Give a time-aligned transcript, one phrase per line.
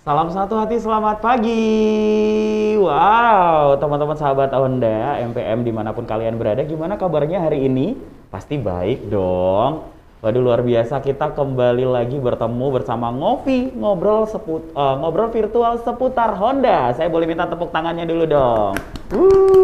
[0.00, 1.60] Salam satu hati, selamat pagi.
[2.80, 8.00] Wow, teman-teman sahabat Honda, MPM di mana pun kalian berada, gimana kabarnya hari ini?
[8.32, 9.92] Pasti baik dong.
[10.24, 16.32] Waduh luar biasa, kita kembali lagi bertemu bersama Ngopi, ngobrol seput, uh, ngobrol virtual seputar
[16.32, 16.96] Honda.
[16.96, 18.72] Saya boleh minta tepuk tangannya dulu dong.
[19.12, 19.59] Wuh.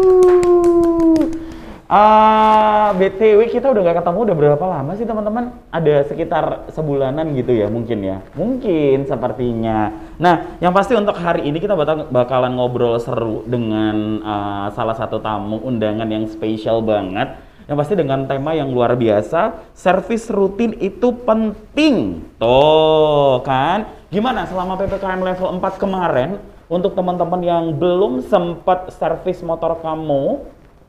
[1.87, 5.55] Uh, BTW kita udah gak ketemu udah berapa lama sih teman-teman?
[5.71, 8.19] Ada sekitar sebulanan gitu ya mungkin ya?
[8.35, 9.95] Mungkin sepertinya.
[10.19, 15.23] Nah yang pasti untuk hari ini kita bakal bakalan ngobrol seru dengan uh, salah satu
[15.23, 17.39] tamu undangan yang spesial banget.
[17.71, 22.19] Yang pasti dengan tema yang luar biasa, servis rutin itu penting.
[22.35, 23.87] Tuh kan?
[24.11, 26.35] Gimana selama PPKM level 4 kemarin
[26.67, 30.43] untuk teman-teman yang belum sempat servis motor kamu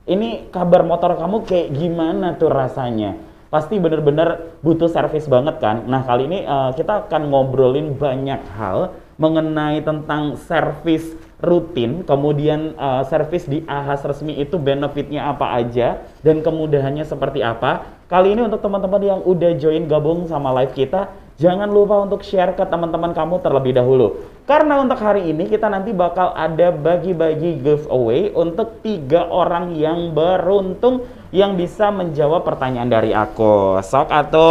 [0.08, 3.20] ini kabar motor kamu kayak gimana tuh rasanya?
[3.52, 5.84] Pasti bener-bener butuh servis banget kan?
[5.84, 13.06] Nah kali ini uh, kita akan ngobrolin banyak hal mengenai tentang servis rutin, kemudian uh,
[13.06, 17.86] servis di AHAS resmi itu benefitnya apa aja dan kemudahannya seperti apa.
[18.10, 22.52] Kali ini untuk teman-teman yang udah join gabung sama live kita, jangan lupa untuk share
[22.58, 24.26] ke teman-teman kamu terlebih dahulu.
[24.44, 31.06] Karena untuk hari ini kita nanti bakal ada bagi-bagi giveaway untuk tiga orang yang beruntung
[31.30, 33.78] yang bisa menjawab pertanyaan dari aku.
[33.80, 34.50] Sok atau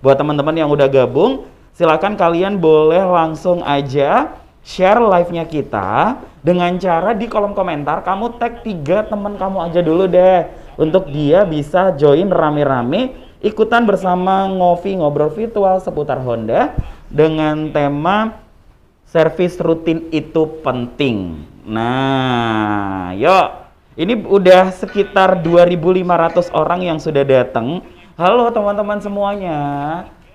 [0.00, 4.30] buat teman-teman yang udah gabung, silakan kalian boleh langsung aja
[4.64, 10.04] share live-nya kita dengan cara di kolom komentar kamu tag tiga teman kamu aja dulu
[10.08, 10.48] deh
[10.80, 16.72] untuk dia bisa join rame-rame ikutan bersama ngopi ngobrol virtual seputar Honda
[17.12, 18.40] dengan tema
[19.04, 21.44] servis rutin itu penting.
[21.68, 23.62] Nah, yuk.
[23.94, 27.78] Ini udah sekitar 2.500 orang yang sudah datang.
[28.18, 29.60] Halo teman-teman semuanya.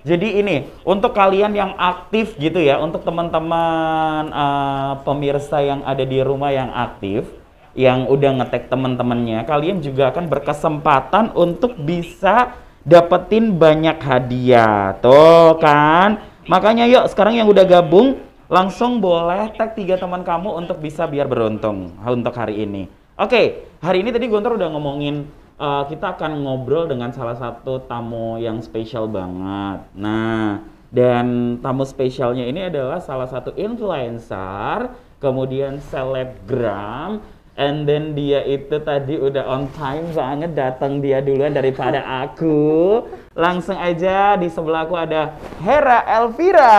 [0.00, 6.24] Jadi ini untuk kalian yang aktif gitu ya, untuk teman-teman uh, pemirsa yang ada di
[6.24, 7.28] rumah yang aktif,
[7.76, 14.96] yang udah ngetek teman-temannya, kalian juga akan berkesempatan untuk bisa dapetin banyak hadiah.
[14.98, 16.22] Tuh kan.
[16.48, 18.18] Makanya yuk sekarang yang udah gabung
[18.50, 22.90] langsung boleh tag tiga teman kamu untuk bisa biar beruntung untuk hari ini.
[23.20, 25.28] Oke, hari ini tadi Guntur udah ngomongin
[25.60, 29.86] uh, kita akan ngobrol dengan salah satu tamu yang spesial banget.
[29.94, 34.90] Nah, dan tamu spesialnya ini adalah salah satu influencer,
[35.22, 37.22] kemudian selebgram,
[37.60, 43.04] And then dia itu tadi udah on time banget datang dia duluan daripada aku.
[43.36, 46.72] Langsung aja di sebelahku ada Hera Elvira.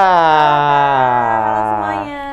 [1.38, 2.25] Halo semuanya.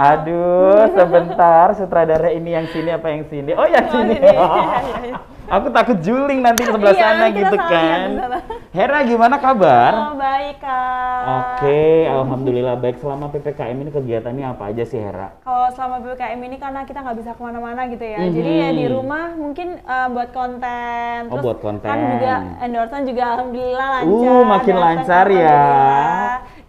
[0.00, 3.52] Aduh, sebentar sutradara ini yang sini apa yang sini?
[3.52, 4.16] Oh, yang oh, sini.
[4.32, 4.64] Oh,
[5.50, 8.08] Aku takut juling nanti ke sebelah iya, sana gitu kan.
[8.70, 9.92] Hera gimana kabar?
[9.98, 11.22] Oh, baik, Kak.
[11.26, 13.02] Oke, alhamdulillah baik.
[13.02, 15.34] Selama PPKM ini kegiatannya apa aja sih, Hera?
[15.42, 18.22] Kalau selama PPKM ini karena kita nggak bisa ke mana-mana gitu ya.
[18.22, 18.36] Mm -hmm.
[18.38, 21.18] Jadi ya di rumah mungkin uh, buat konten.
[21.26, 21.90] Oh, Terus buat konten.
[21.90, 24.30] Kan juga endorsement juga alhamdulillah lancar.
[24.30, 25.66] Uh, makin lancar ya.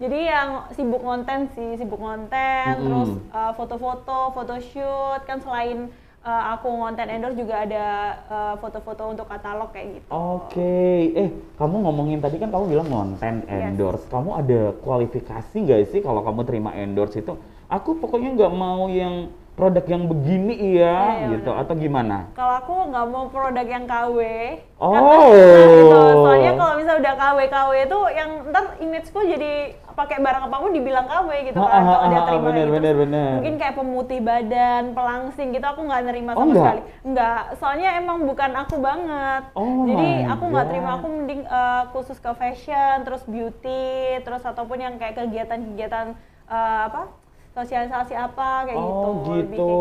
[0.01, 2.85] Jadi yang sibuk konten sih, sibuk konten, mm -hmm.
[2.89, 5.93] terus uh, foto-foto, photoshoot kan selain
[6.25, 7.85] uh, aku ngonten endorse juga ada
[8.29, 10.07] uh, foto-foto untuk katalog kayak gitu.
[10.09, 10.97] Oke, okay.
[11.17, 14.05] eh kamu ngomongin tadi kan kamu bilang ngonten endorse.
[14.05, 14.11] Yes.
[14.13, 17.33] Kamu ada kualifikasi nggak sih kalau kamu terima endorse itu?
[17.71, 21.61] Aku pokoknya nggak mau yang produk yang begini iya, ya, ya gitu bener.
[21.61, 22.17] atau gimana?
[22.33, 24.17] Kalau aku nggak mau produk yang KW.
[24.79, 24.95] Oh.
[24.95, 25.15] Karena,
[25.77, 25.99] gitu.
[26.23, 29.53] Soalnya kalau misalnya udah KW KW itu yang ntar imageku jadi
[29.91, 32.73] pakai barang apa pun dibilang KW gitu kan kalau dia terima bener, gitu.
[32.79, 33.31] Bener, bener.
[33.37, 36.63] Mungkin kayak pemutih badan, pelangsing gitu aku nggak nerima oh, sama oh, enggak?
[36.63, 36.81] sekali.
[37.05, 39.43] Enggak, soalnya emang bukan aku banget.
[39.53, 44.79] Oh Jadi aku nggak terima, aku mending uh, khusus ke fashion, terus beauty, terus ataupun
[44.79, 46.15] yang kayak kegiatan-kegiatan
[46.47, 47.20] uh, apa
[47.51, 48.95] sosialisasi apa kayak oh, gitu.
[48.95, 49.43] Oh gitu.
[49.43, 49.71] gitu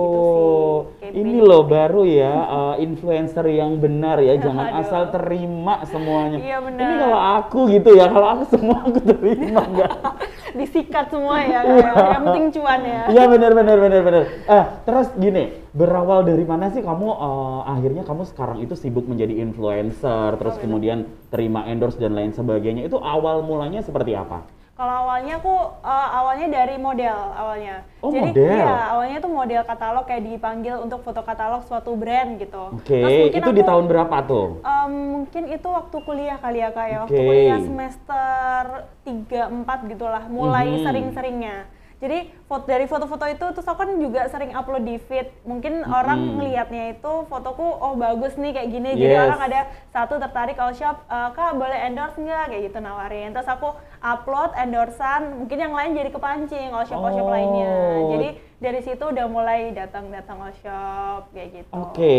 [1.07, 1.23] sih.
[1.23, 4.81] Ini loh baru ya uh, influencer yang benar ya, jangan Aduh.
[4.83, 6.39] asal terima semuanya.
[6.43, 6.83] Iya benar.
[6.83, 9.93] Ini kalau aku gitu ya, kalau aku semua aku terima enggak.
[10.59, 13.03] Disikat semua ya, ya, yang penting cuan ya.
[13.07, 14.23] Iya benar benar benar benar.
[14.51, 19.39] Eh terus gini, berawal dari mana sih kamu uh, akhirnya kamu sekarang itu sibuk menjadi
[19.39, 22.83] influencer, terus oh, kemudian terima endorse dan lain sebagainya.
[22.83, 24.60] Itu awal mulanya seperti apa?
[24.81, 25.55] Kalau awalnya aku
[25.85, 27.85] uh, awalnya dari model awalnya.
[28.01, 28.49] Oh, Jadi model.
[28.49, 32.81] iya, awalnya tuh model katalog kayak dipanggil untuk foto katalog suatu brand gitu.
[32.81, 33.29] Oke, okay.
[33.29, 34.65] itu aku, di tahun berapa tuh?
[34.65, 37.05] Um, mungkin itu waktu kuliah kali ya Kak ya.
[37.05, 37.13] Okay.
[37.13, 38.63] Waktu kuliah semester
[39.05, 40.85] 3 4 gitulah, mulai mm -hmm.
[40.89, 41.57] sering-seringnya.
[42.01, 42.19] Jadi
[42.49, 45.29] foto dari foto-foto itu terus aku kan juga sering upload di feed.
[45.45, 48.91] Mungkin orang ngelihatnya itu fotoku oh bagus nih kayak gini.
[48.97, 49.25] Jadi Yes.
[49.29, 49.61] orang ada
[49.91, 53.31] satu tertarik all shop, "Eh, kak boleh endorse nggak kayak gitu nawarin.
[53.31, 53.69] Terus aku
[54.01, 57.31] upload endorsean, mungkin yang lain jadi kepancing all shop all shop Oh.
[57.31, 57.73] lainnya.
[58.11, 61.73] Jadi dari situ udah mulai datang-datang all shop kayak gitu.
[61.77, 62.17] Oke,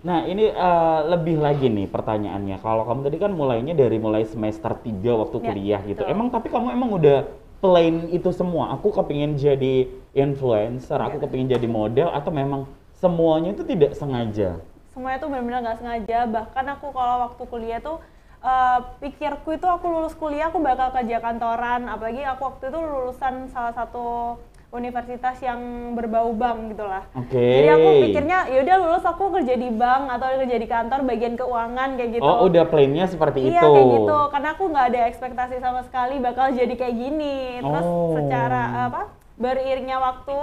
[0.00, 2.56] nah ini eh, lebih lagi nih pertanyaannya.
[2.56, 6.00] Kalau kamu tadi kan mulainya dari mulai semester 3 waktu Ya, kuliah gitu.
[6.00, 6.14] betul.
[6.14, 7.18] Emang tapi kamu emang udah
[7.64, 8.76] plain itu semua?
[8.76, 11.22] Aku kepingin jadi influencer, aku Ya.
[11.24, 14.60] kepingin jadi model, atau memang semuanya itu tidak sengaja?
[14.92, 17.98] semuanya tuh benar-benar nggak sengaja bahkan aku kalau waktu kuliah tuh
[18.38, 23.50] eh, pikirku itu aku lulus kuliah aku bakal kerja kantoran apalagi aku waktu itu lulusan
[23.50, 24.38] salah satu
[24.74, 25.60] universitas yang
[25.94, 27.38] berbau bank gitulah Oke.
[27.38, 31.94] jadi aku pikirnya yaudah lulus aku kerja di bank atau kerja di kantor bagian keuangan
[31.94, 33.70] kayak gitu Oh, udah plainnya seperti Iya itu.
[33.70, 37.36] kayak gitu, karena aku nggak ada ekspektasi sama sekali bakal jadi kayak gini.
[37.60, 38.12] Terus Oh.
[38.12, 39.00] secara apa
[39.34, 40.40] beriringnya waktu,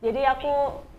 [0.00, 0.52] jadi aku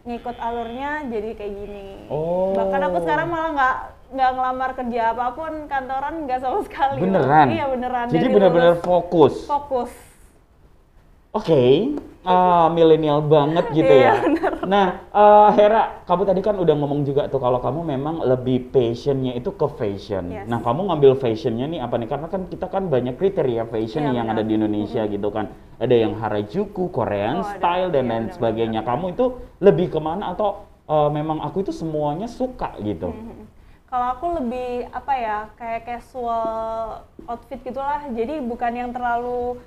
[0.04, 1.88] ngikut alurnya jadi kayak gini.
[2.08, 2.52] Oh.
[2.52, 3.75] Bahkan aku sekarang malah nggak
[4.14, 7.00] nggak ngelamar kerja apa pun kantoran nggak sama sekali.
[7.02, 7.48] Beneran?
[7.50, 8.06] Iya beneran.
[8.10, 9.46] Jadi benar-benar fokus.
[9.46, 9.92] fokus.
[11.31, 14.16] Oke, ah, milenial banget gitu Iya, ya.
[14.64, 19.36] Nah, eh, Hera, kamu tadi kan udah ngomong juga tuh kalau kamu memang lebih passionnya
[19.36, 20.31] itu ke fashion.
[20.31, 20.48] Yes.
[20.48, 22.08] Nah, kamu ngambil fashionnya nih apa nih?
[22.08, 24.40] Karena kan kita kan banyak kriteria fashion Iya, nih yang benar.
[24.40, 25.52] ada di Indonesia gitu kan.
[25.84, 27.60] Ada yang Harajuku, Korean Oh, ada.
[27.60, 28.81] style dan Iya, lain benar, sebagainya.
[28.88, 29.25] Kamu itu
[29.60, 33.12] lebih ke mana atau eh, memang aku itu semuanya suka gitu?
[33.12, 33.52] Mhm.
[33.94, 38.02] Kalau aku lebih apa ya kayak casual outfit gitulah.
[38.10, 39.62] Jadi bukan yang terlalu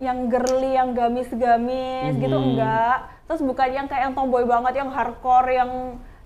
[0.00, 2.46] yang girly, yang gamis-gamis gitu Mhm.
[2.50, 2.96] enggak.
[3.26, 5.70] Terus bukan yang kayak yang tomboy banget, yang hardcore, yang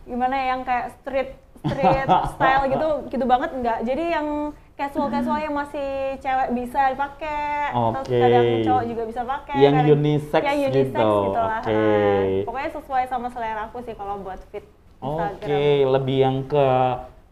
[0.05, 3.79] gimana ya, yang kayak street street style gitu gitu banget enggak.
[3.83, 4.29] Jadi yang
[4.75, 8.19] casual-casual yang masih cewek bisa dipakai, terus Oke.
[8.21, 9.57] kadang cowok juga bisa pakai.
[9.57, 11.61] Yang kadang- unisex yang unisex gitu, lah.
[11.61, 11.71] oke.
[11.71, 14.67] Ah, Pokoknya sesuai sama selera aku sih kalau buat fit
[14.99, 15.31] Instagram.
[15.37, 16.67] Oke, lebih yang ke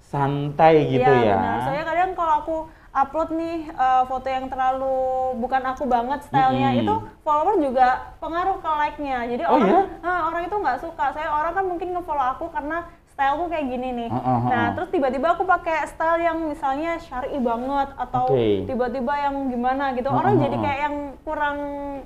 [0.02, 1.36] santai gitu Iya, ya.
[1.36, 1.58] benar.
[1.62, 2.56] Soalnya kadang kalau aku
[2.92, 4.96] upload nih eh, foto yang terlalu
[5.36, 6.82] bukan aku banget stylenya Mm-mm.
[6.84, 9.18] itu follower juga pengaruh ke like-nya.
[9.26, 9.82] Jadi Oh, orang ya?
[10.00, 11.04] ah, orang itu nggak suka.
[11.10, 14.08] Saya orang kan mungkin nge-follow aku karena styleku kayak gini nih.
[14.08, 14.68] Ah, ah, ah, Nah, ah.
[14.72, 18.64] terus tiba-tiba aku pakai style yang misalnya syar'i banget atau Oke.
[18.64, 20.08] tiba-tiba yang gimana gitu.
[20.08, 20.60] Ah, Orang jadi ah.
[20.60, 21.58] kayak yang kurang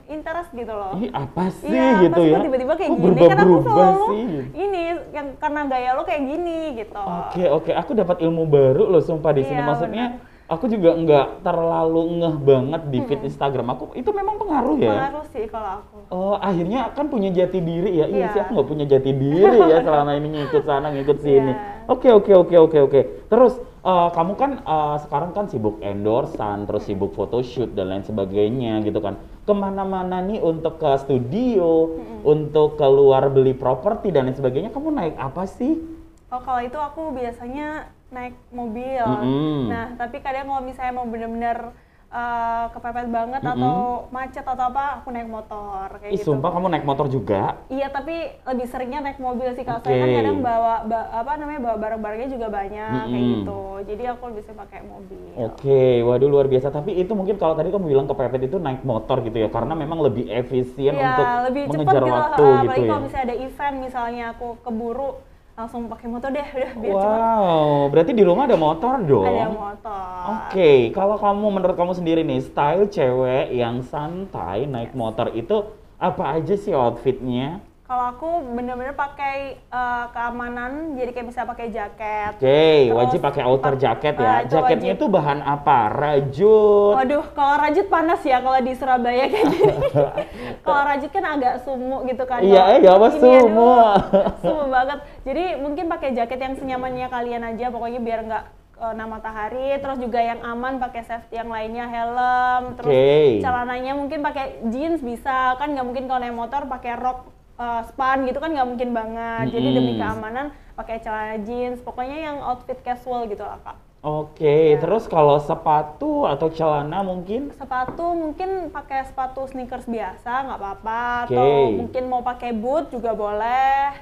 [0.06, 0.94] interest gitu loh.
[0.96, 2.38] Ih, apa sih Iya, gitu ya?
[2.42, 4.24] tiba-tiba kayak Kok gini kan aku berubah-berubah selalu sih?
[4.56, 7.02] ini yang karena gaya lo kayak gini gitu.
[7.02, 7.70] Oke, oke.
[7.72, 9.58] Aku dapat ilmu baru loh sumpah di sini.
[9.58, 10.06] Iya, Maksudnya
[10.46, 13.94] aku juga nggak terlalu ngeh banget di feed Instagram aku.
[13.98, 14.94] Itu memang pengaruh ya?
[14.94, 15.96] Pengaruh sih kalau aku.
[16.06, 18.06] Oh, akhirnya kan punya jati diri ya.
[18.06, 18.28] Iya Iya.
[18.30, 21.52] sih, aku nggak punya jati diri ya selama ini ngikut sana, ngikut sini.
[21.52, 21.90] Iya.
[21.90, 23.00] Oke, oke, oke, oke, oke.
[23.26, 28.86] Terus eh, kamu kan eh, sekarang kan sibuk endorsean, terus sibuk photoshoot dan lain sebagainya
[28.86, 29.18] gitu kan.
[29.42, 35.14] Ke mana-mana nih untuk ke studio, untuk keluar beli properti dan lain sebagainya, kamu naik
[35.18, 35.78] apa sih?
[36.26, 39.02] Oh kalau itu aku biasanya naik mobil.
[39.02, 39.66] Mm-mm.
[39.66, 41.74] Nah tapi kadang kalau misalnya mau bener-bener
[42.06, 43.54] eh, kepepet banget Mm-mm.
[43.58, 43.76] atau
[44.14, 46.30] macet atau apa, aku naik motor kayak Ih, gitu.
[46.30, 47.58] sumpah kamu naik motor juga?
[47.66, 51.60] Iya tapi lebih seringnya naik mobil sih kalau saya kan kadang bawa ba- apa namanya
[51.66, 53.34] bawa barang-barangnya juga banyak kayak Mm-mm.
[53.42, 53.60] gitu.
[53.90, 55.30] Jadi aku lebih sering pakai mobil.
[55.36, 56.70] Oke, waduh luar biasa.
[56.70, 59.98] Tapi itu mungkin kalau tadi kamu bilang kepepet itu naik motor gitu ya, karena memang
[60.00, 62.14] lebih efisien Iya, untuk lebih cepet mengejar gitu.
[62.14, 62.88] waktu ah, gitu apalagi ya.
[62.88, 65.10] kalau misalnya ada event misalnya aku keburu
[65.56, 66.92] langsung pakai motor deh udah biar.
[66.92, 69.24] Wow, berarti di rumah ada motor dong?
[69.24, 70.20] Ada motor.
[70.36, 75.64] Oke, kalau kamu menurut kamu sendiri nih, style cewek yang santai naik motor itu
[75.96, 77.64] apa aja sih outfitnya?
[77.86, 82.34] Kalau aku bener-bener pakai eh, keamanan, jadi kayak bisa pakai jaket.
[82.34, 84.42] Oke, Terus, wajib pakai outer jaket ya.
[84.42, 84.98] itu Jaketnya wajib.
[84.98, 85.78] itu bahan apa?
[85.94, 86.98] Rajut.
[86.98, 89.74] Waduh, kalau rajut panas ya kalau di Surabaya kayak gini.
[90.66, 92.42] kalau rajut kan agak sumuk gitu kan.
[92.42, 93.94] Iya, eh, gak apa sumuk.
[94.42, 94.98] sumuk banget.
[95.22, 98.44] Jadi mungkin pakai jaket yang senyamannya kalian aja, pokoknya biar nggak
[98.82, 99.78] kena matahari.
[99.78, 102.74] Terus juga yang aman pakai safety yang lainnya, helm.
[102.82, 103.46] Terus Oke.
[103.46, 108.24] celananya mungkin pakai jeans bisa, kan nggak mungkin kalau naik motor pakai rok eh, span
[108.24, 109.44] gitu kan nggak mungkin banget.
[109.50, 113.76] Jadi demi keamanan pakai celana jeans, pokoknya yang outfit casual gitu lah kak.
[114.00, 114.78] Oke, Ya.
[114.78, 117.50] terus kalau sepatu atau celana mungkin?
[117.50, 121.34] sepatu mungkin pakai sepatu sneakers biasa nggak apa-apa Oke.
[121.34, 123.98] atau mungkin mau pakai boot juga boleh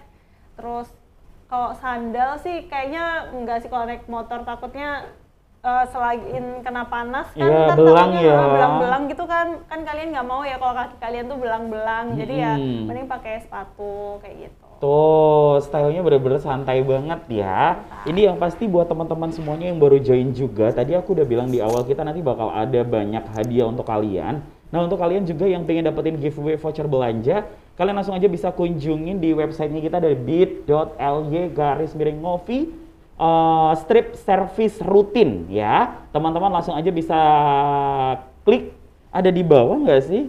[0.55, 0.93] terus
[1.49, 5.09] kalau sandal sih kayaknya enggak sih kalau naik motor takutnya
[5.65, 8.39] eh, selain kena panas kan Iya, ntar belang ya.
[8.53, 12.53] belang-belang gitu kan kan kalian nggak mau ya kalau kaki kalian tuh belang-belang jadi ya
[12.61, 17.81] mending pakai sepatu kayak gitu Tuh, stylenya bener-bener santai banget ya.
[18.05, 20.75] Ini yang pasti buat teman-teman semuanya yang baru join juga.
[20.75, 24.45] Tadi aku udah bilang di awal kita nanti bakal ada banyak hadiah untuk kalian.
[24.69, 29.23] Nah untuk kalian juga yang pengen dapetin giveaway voucher belanja, kalian langsung aja bisa kunjungin
[29.23, 32.69] di websitenya kita dari bit.ly garis miring ngopi
[33.19, 36.05] uh, strip service rutin ya.
[36.11, 37.19] Teman-teman langsung aja bisa
[38.43, 38.75] klik
[39.15, 40.27] ada di bawah nggak sih?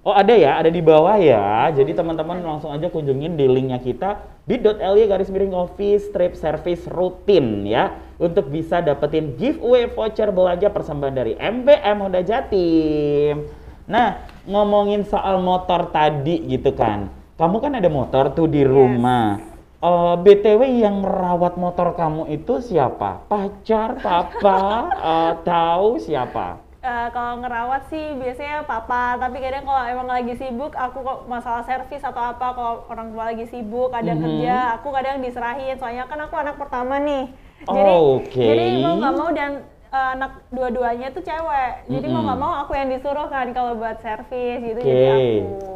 [0.00, 1.68] Oh ada ya, ada di bawah ya.
[1.76, 4.16] Jadi teman-teman langsung aja kunjungin di linknya kita
[4.48, 11.14] bit.ly garis miring office strip service rutin ya untuk bisa dapetin giveaway voucher belanja persembahan
[11.14, 13.44] dari MBM Honda Jatim.
[13.84, 19.49] Nah ngomongin soal motor tadi gitu kan, kamu kan ada motor tuh di rumah.
[19.80, 23.24] Uh, BTW yang merawat motor kamu itu siapa?
[23.24, 24.60] Pacar, papa,
[24.92, 26.60] uh, tahu siapa?
[26.80, 31.64] uh, kalau ngerawat sih biasanya papa tapi kadang kalau emang lagi sibuk aku kok masalah
[31.64, 34.20] servis atau apa kalau orang tua lagi sibuk ada Mhm.
[34.20, 37.28] kerja aku kadang diserahin soalnya kan aku anak pertama nih
[37.64, 38.40] Oh, jadi oke.
[38.40, 39.50] jadi mau nggak mau dan
[39.90, 42.26] uh, anak dua-duanya tuh cewek jadi mau Mhm.
[42.28, 44.88] nggak mau aku yang disuruh kan kalau buat servis gitu Oke.
[44.88, 45.28] jadi aku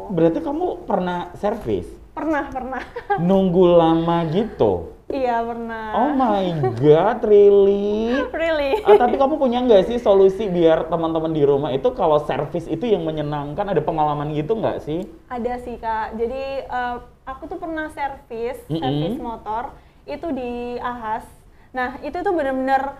[0.09, 1.85] Berarti kamu pernah servis?
[2.15, 2.83] Pernah pernah
[3.27, 4.95] Nunggu lama gitu?
[5.05, 8.09] iya pernah Oh my god, really?
[8.41, 12.65] really Ah, tapi kamu punya nggak sih solusi biar teman-teman di rumah itu kalau servis
[12.65, 15.05] itu yang menyenangkan ada pengalaman gitu nggak sih?
[15.29, 16.17] Ada sih kak.
[16.17, 16.95] Jadi eh,
[17.27, 18.81] aku tuh pernah servis, Mm-mm.
[18.81, 19.63] servis motor
[20.09, 21.25] itu di Ahas.
[21.69, 22.97] Nah itu tuh bener-bener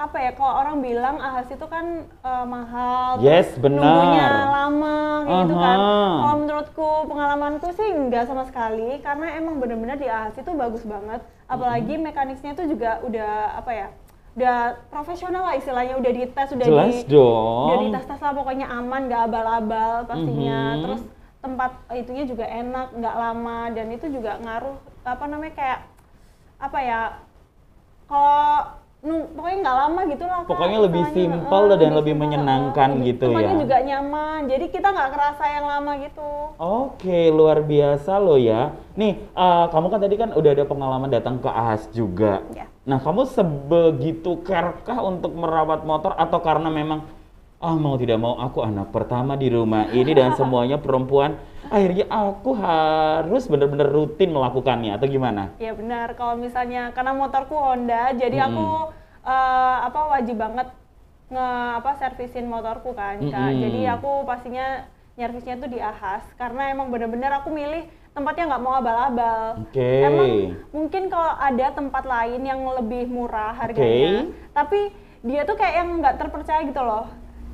[0.00, 0.32] apa ya?
[0.32, 3.84] Kalau orang bilang Ahas itu kan eh, mahal, Yes, terus benar.
[3.84, 5.78] nunggunya lama kayak gitu kan.
[6.16, 11.20] Kalau menurutku pengalamanku sih nggak sama sekali karena emang bener-bener di Ahas itu bagus banget.
[11.44, 13.88] Apalagi mekaniknya tuh juga udah apa ya?
[14.30, 17.66] Udah profesional lah istilahnya, udah dites, udah Jelas di dong.
[17.66, 20.80] udah dites tes lah pokoknya aman nggak abal-abal pastinya Mhm.
[20.80, 21.02] terus
[21.40, 25.80] tempat itunya juga enak nggak lama dan itu juga ngaruh apa namanya kayak
[26.58, 27.00] apa ya
[28.06, 31.40] kalau pokoknya nggak lama gitu lah Pokoknya lebih istilahnya.
[31.40, 33.06] simple Heeh, dan lebih menyenangkan heeh.
[33.08, 33.52] gitu ya.
[33.56, 36.28] juga nyaman jadi kita nggak kerasa yang lama gitu
[36.60, 38.76] Oke, luar biasa loh ya.
[38.92, 42.44] Nih, eh, kamu kan tadi kan udah ada pengalaman datang ke Ahas juga.
[42.52, 42.68] Ya.
[42.84, 47.08] Nah, kamu sebegitu carekah untuk merawat motor atau karena memang
[47.56, 52.50] ah mau tidak mau aku anak pertama di rumah ini dan semuanya perempuan, akhirnya aku
[52.58, 55.54] harus benar-benar rutin melakukannya atau gimana?
[55.56, 58.90] ya benar kalau misalnya karena motorku Honda jadi aku
[59.22, 60.68] eh, apa wajib banget
[61.30, 61.48] nge
[61.78, 63.30] apa servisin motorku kan Kak.
[63.38, 63.62] Mm-mm.
[63.62, 64.82] jadi aku pastinya
[65.14, 69.78] nyervisnya tuh di Ahas karena emang bener-bener aku milih tempatnya nggak mau abal-abal Oke.
[70.02, 74.90] emang mungkin kalau ada tempat lain yang lebih murah harganya tapi
[75.22, 77.06] dia tuh kayak yang nggak terpercaya gitu loh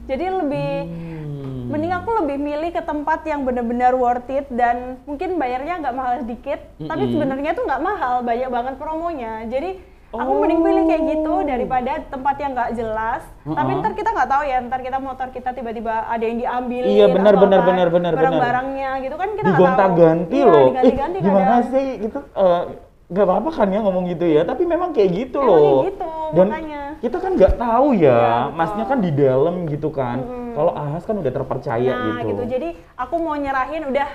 [0.08, 1.35] jadi lebih Hmm.
[1.66, 6.14] Mending aku lebih milih ke tempat yang benar-benar worth it dan mungkin bayarnya nggak mahal
[6.22, 7.12] sedikit, tapi Mm-mm.
[7.12, 9.44] sebenarnya tuh nggak mahal, banyak banget promonya.
[9.46, 9.70] Jadi
[10.06, 10.38] aku Oh.
[10.38, 13.22] mending pilih kayak gitu daripada tempat yang nggak jelas.
[13.42, 13.80] Tapi Uh-uh.
[13.82, 16.82] ntar kita nggak tahu ya, ntar kita motor kita tiba-tiba ada yang diambil.
[16.86, 18.12] Iya, benar, benar, benar, benar, benar.
[18.14, 19.60] Barang-barangnya gitu kan kita nggak tahu.
[19.60, 20.66] digonta-ganti Iya, loh.
[20.70, 22.18] diganti-ganti Ih, gimana sih gitu?
[22.22, 22.62] eh,
[23.06, 25.62] nggak apa-apa kan ya ngomong gitu ya, tapi memang kayak gitu Emang loh.
[25.62, 26.82] kayak gitu, Dan makanya.
[26.98, 28.56] kita kan nggak tahu ya, betul.
[28.58, 30.16] masnya kan di dalam gitu kan.
[30.18, 30.52] Mm-mm.
[30.52, 32.28] Kalau Ahas kan udah terpercaya Nah, gitu.
[32.28, 32.42] gitu.
[32.48, 34.08] Jadi aku mau nyerahin udah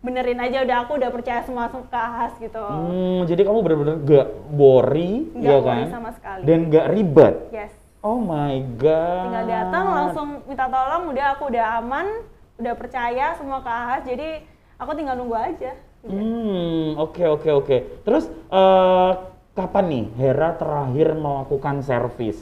[0.00, 2.60] benerin aja udah aku udah percaya semua ke Ahas gitu.
[2.60, 5.84] Hmm, jadi kamu bener-bener gak bori, Nggak ya kan?
[5.90, 6.42] sama sekali.
[6.44, 7.34] Dan gak ribet.
[7.50, 7.72] Yes.
[8.00, 9.24] Oh my god.
[9.26, 12.06] tinggal datang langsung minta tolong udah aku udah aman
[12.54, 14.44] udah percaya semua ke Ahas jadi
[14.76, 15.72] aku tinggal nunggu aja
[16.04, 17.76] Hmm, oke oke oke.
[18.04, 19.12] Terus eh,
[19.54, 22.36] kapan nih Hera terakhir melakukan servis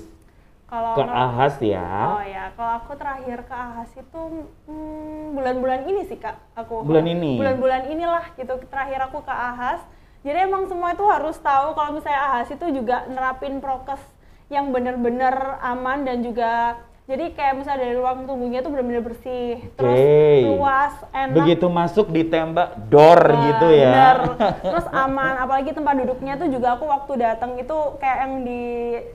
[0.73, 2.17] kalau ke Ahas ya?
[2.17, 4.21] oh ya kalau aku terakhir ke Ahas itu
[4.65, 7.37] hmm, bulan-bulan ini sih kak aku Bulan ini?
[7.37, 9.85] bulan-bulan inilah gitu terakhir aku ke Ahas
[10.25, 14.01] jadi emang semua itu harus tahu kalau misalnya Ahas itu juga nerapin prokes
[14.49, 19.99] yang bener-bener aman dan juga jadi kayak misalnya dari ruang tunggunya tuh bener-bener bersih terus
[20.47, 23.91] luas enak Begitu masuk ditembak door Wah, gitu ya.
[23.91, 24.19] bener.
[24.63, 28.63] Terus aman, apalagi tempat duduknya tuh juga aku waktu datang itu kayak yang di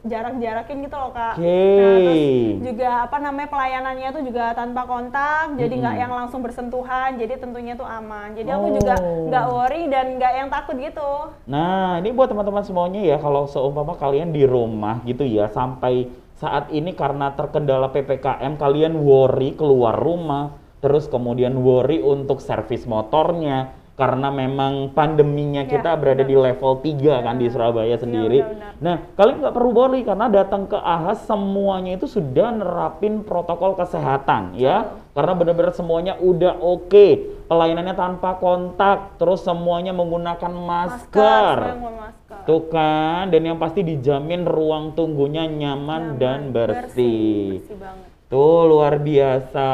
[0.03, 1.39] jarak-jarakin gitu loh kak.
[1.39, 1.47] Oke.
[1.47, 2.23] Nah terus
[2.67, 6.03] juga apa namanya pelayanannya tuh juga tanpa kontak, jadi nggak Mm-mm.
[6.03, 8.35] yang langsung bersentuhan, jadi tentunya tuh aman.
[8.35, 8.75] Jadi aku Oh.
[8.75, 11.11] juga nggak worry dan nggak yang takut gitu.
[11.47, 16.69] Nah, ini buat teman-teman semuanya ya, kalau seumpama kalian di rumah gitu ya, sampai saat
[16.69, 20.53] ini karena terkendala PPKM, kalian worry keluar rumah,
[20.85, 26.29] terus kemudian worry untuk servis motornya, karena memang pandeminya Ya, kita berada benar.
[26.29, 28.45] di level 3 kan di Surabaya sendiri.
[28.45, 28.77] benar-benar.
[28.77, 34.53] Nah, kalian nggak perlu worry karena datang ke AHAS semuanya itu sudah nerapin protokol kesehatan
[34.53, 35.01] ya.
[35.17, 37.07] Karena benar-benar semuanya udah oke.
[37.49, 41.57] Pelayanannya tanpa kontak, terus semuanya menggunakan masker.
[41.81, 42.43] masker.
[42.45, 47.65] Tuh kan, dan yang pasti dijamin ruang tunggunya nyaman, dan bersih.
[47.65, 48.05] Bersih banget.
[48.29, 49.71] Tuh luar biasa.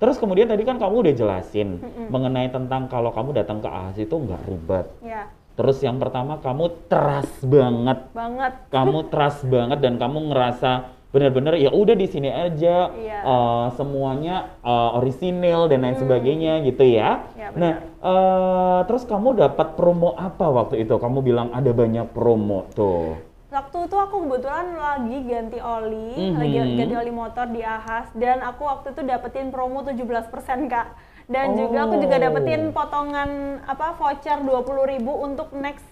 [0.00, 1.76] Terus kemudian tadi kan kamu udah jelasin
[2.08, 4.86] mengenai tentang kalau kamu datang ke AHAS itu nggak ribet.
[5.04, 8.52] Ya, Terus yang pertama kamu trust banget, banget.
[8.72, 13.18] kamu trust banget dan kamu ngerasa benar-benar ya udah di sini aja Iya.
[13.20, 17.28] eh, semuanya eh, orisinil dan lain sebagainya gitu ya.
[17.34, 20.96] Ya, nah, eh, terus kamu dapat promo apa waktu itu?
[20.96, 23.20] Kamu bilang ada banyak promo tuh.
[23.50, 26.38] Waktu itu aku kebetulan lagi ganti oli, Mhm.
[26.38, 30.94] lagi ganti oli motor di Ahas dan aku waktu itu dapetin promo 17% Kak.
[31.26, 32.22] Dan juga aku juga Oh.
[32.30, 35.82] dapetin potongan apa voucher 20.000 untuk next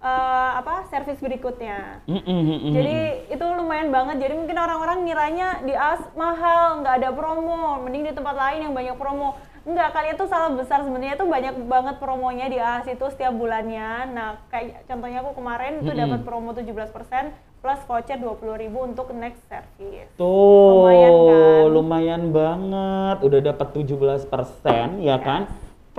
[0.00, 2.00] eh, apa servis berikutnya.
[2.08, 2.96] Mm, mm, mm, mm, Jadi
[3.36, 4.16] itu lumayan banget.
[4.24, 7.84] Jadi mungkin orang-orang ngiranya di AS mahal, nggak ada promo.
[7.84, 9.36] Mending di tempat lain yang banyak promo.
[9.60, 14.08] Enggak, kalian tuh salah besar sebenarnya tuh banyak banget promonya di AS itu setiap bulannya.
[14.08, 16.00] Nah, kayak contohnya aku kemarin itu Mm-mm.
[16.00, 16.80] dapat promo 17%
[17.60, 20.08] plus voucher 20.000 untuk next service.
[20.16, 21.64] Tuh, Lumayan kan?
[21.68, 23.16] lumayan banget.
[23.20, 25.44] Udah dapat 17% ya kan?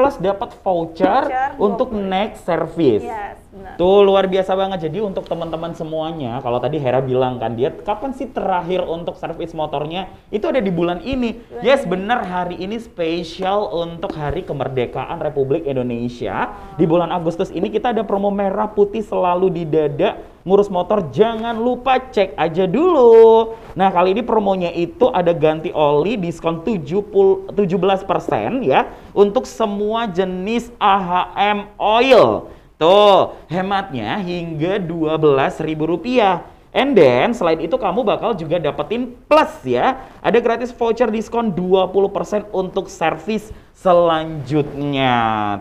[0.01, 2.10] Plus dapat voucher, Voucher untuk 20.
[2.10, 3.05] next service.
[3.05, 3.77] Yes, benar.
[3.77, 4.89] Tuh luar biasa banget.
[4.89, 9.53] Jadi untuk teman-teman semuanya, kalau tadi Hera bilang kan dia kapan sih terakhir untuk servis
[9.53, 10.10] motornya?
[10.34, 11.38] Itu ada di bulan ini.
[11.38, 11.91] Bulan yes, ini.
[11.93, 16.50] bener hari ini spesial untuk Hari Kemerdekaan Republik Indonesia.
[16.81, 20.17] Di bulan Agustus ini kita ada promo merah putih selalu di dada.
[20.41, 23.53] Ngurus motor jangan lupa cek aja dulu.
[23.77, 30.74] Nah, kali ini promonya itu ada ganti oli diskon 70 17% ya untuk semua jenis
[30.81, 32.50] AHM oil.
[32.81, 36.41] Tuh, hematnya hingga Rp12.000.
[36.71, 40.01] And then, selain itu kamu bakal juga dapetin plus ya.
[40.24, 45.13] Ada gratis voucher diskon 20% untuk servis selanjutnya.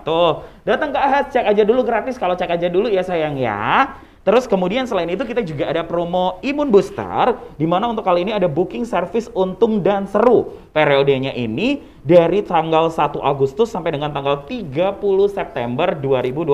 [0.06, 2.16] Tuh, datang ke AHAS, cek aja dulu gratis.
[2.16, 3.92] Kalau cek aja dulu ya sayang ya.
[4.20, 8.36] Terus kemudian selain itu kita juga ada promo Imun Booster di mana untuk kali ini
[8.36, 10.60] ada booking service untung dan seru.
[10.76, 15.00] Periodenya ini dari tanggal 1 Agustus sampai dengan tanggal 30
[15.32, 16.52] September 2021.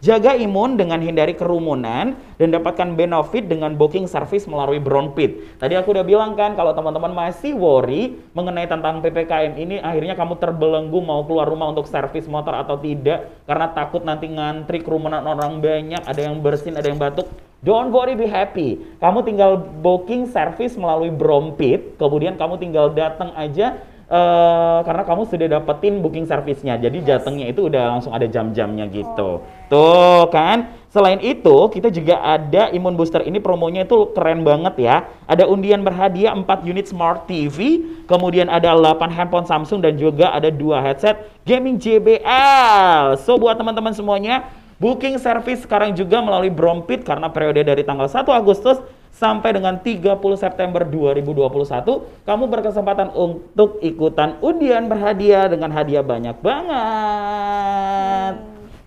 [0.00, 5.58] Jaga imun dengan hindari kerumunan dan dapatkan benefit dengan booking service melalui Brown Pit.
[5.58, 10.38] Tadi aku udah bilang kan kalau teman-teman masih worry mengenai tentang PPKM ini akhirnya kamu
[10.38, 15.62] terbelenggu mau keluar rumah untuk servis motor atau tidak karena takut nanti ngantri kerumunan orang
[15.62, 17.30] banyak, ada yang bersin, ada yang batuk.
[17.64, 18.76] Don't worry, be happy.
[19.00, 23.80] Kamu tinggal booking service melalui Brompit, kemudian kamu tinggal datang aja
[24.14, 26.78] eh, karena kamu sudah dapetin booking service-nya.
[26.78, 29.42] Jadi jatengnya itu udah langsung ada jam-jamnya gitu.
[29.66, 30.70] Tuh kan.
[30.94, 34.96] Selain itu, kita juga ada Imun Booster ini promonya itu keren banget ya.
[35.26, 40.54] Ada undian berhadiah 4 unit Smart TV, kemudian ada 8 handphone Samsung dan juga ada
[40.54, 43.18] dua headset gaming JBL.
[43.18, 44.46] So buat teman-teman semuanya,
[44.84, 48.84] booking service sekarang juga melalui Brompit karena periode dari tanggal 1 Agustus
[49.16, 58.34] sampai dengan 30 September 2021, kamu berkesempatan untuk ikutan undian berhadiah dengan hadiah banyak banget.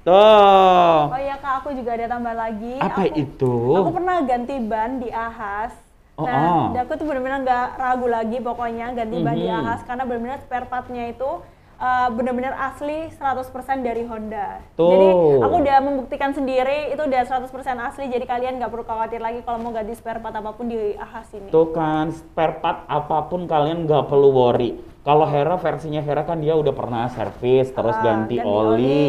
[0.05, 1.09] Tuh.
[1.09, 2.77] Oh iya kak, aku juga ada tambah lagi.
[2.77, 3.55] Apa aku, itu?
[3.81, 5.73] Aku pernah ganti ban di Ahas.
[6.17, 6.77] Oh, nah, oh.
[6.77, 9.57] aku tuh benar-benar nggak ragu lagi pokoknya ganti ban di Mhm.
[9.65, 11.41] Ahas karena benar-benar spare partnya itu
[11.77, 14.61] uh, benar-benar asli 100% dari Honda.
[14.73, 14.89] Tuh.
[14.89, 15.07] Jadi
[15.41, 17.47] aku udah membuktikan sendiri itu udah 100%
[17.79, 20.93] asli jadi kalian nggak perlu khawatir lagi kalau mau ganti spare part apa pun di
[20.95, 21.49] Ahas ini.
[21.49, 24.77] Tuh kan spare part apa pun kalian nggak perlu worry.
[25.01, 28.99] Kalau Hera versinya Hera kan dia udah pernah servis, terus Ah, ganti, ganti oli, oli.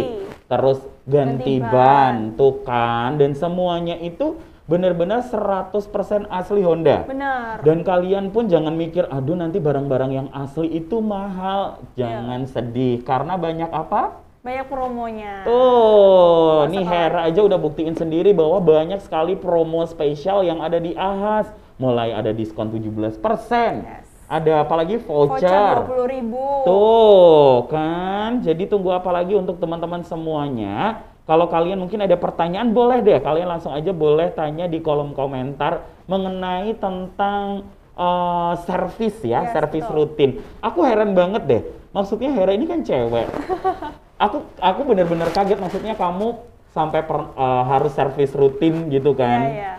[0.47, 1.75] terus ganti, Ganti ban.
[1.75, 2.17] ban.
[2.39, 3.19] tuh kan.
[3.19, 7.09] Dan semuanya itu benar-benar 100% asli Honda.
[7.09, 7.65] Benar.
[7.65, 11.81] Dan kalian pun jangan mikir, aduh nanti barang-barang yang asli itu mahal.
[11.97, 12.21] Iya.
[12.21, 14.21] Jangan sedih, karena banyak apa?
[14.45, 15.43] Banyak promonya.
[15.43, 20.61] Tuh, Masa nih kalau- Hera aja udah buktiin sendiri bahwa banyak sekali promo spesial yang
[20.63, 21.49] ada di Ahas.
[21.81, 23.83] Mulai ada diskon 17%.
[23.83, 24.07] Yes.
[24.29, 25.75] Ada apalagi Voucher voucher.
[25.89, 26.45] 20.000 ribu.
[26.69, 28.45] Tuh, kan.
[28.45, 31.01] Jadi tunggu apa lagi untuk teman-teman semuanya?
[31.29, 33.21] Kalau kalian mungkin ada pertanyaan, boleh deh.
[33.21, 39.85] Kalian langsung aja boleh tanya di kolom komentar mengenai tentang eh, servis ya, Yes, servis
[39.85, 40.09] betul.
[40.09, 40.31] rutin.
[40.64, 41.62] Aku heran banget deh.
[41.93, 43.29] Maksudnya Hera ini kan cewek.
[44.25, 46.41] aku aku bener-bener kaget maksudnya kamu
[46.73, 49.41] sampai per- eh, harus servis rutin gitu kan.
[49.45, 49.75] Iya, iya.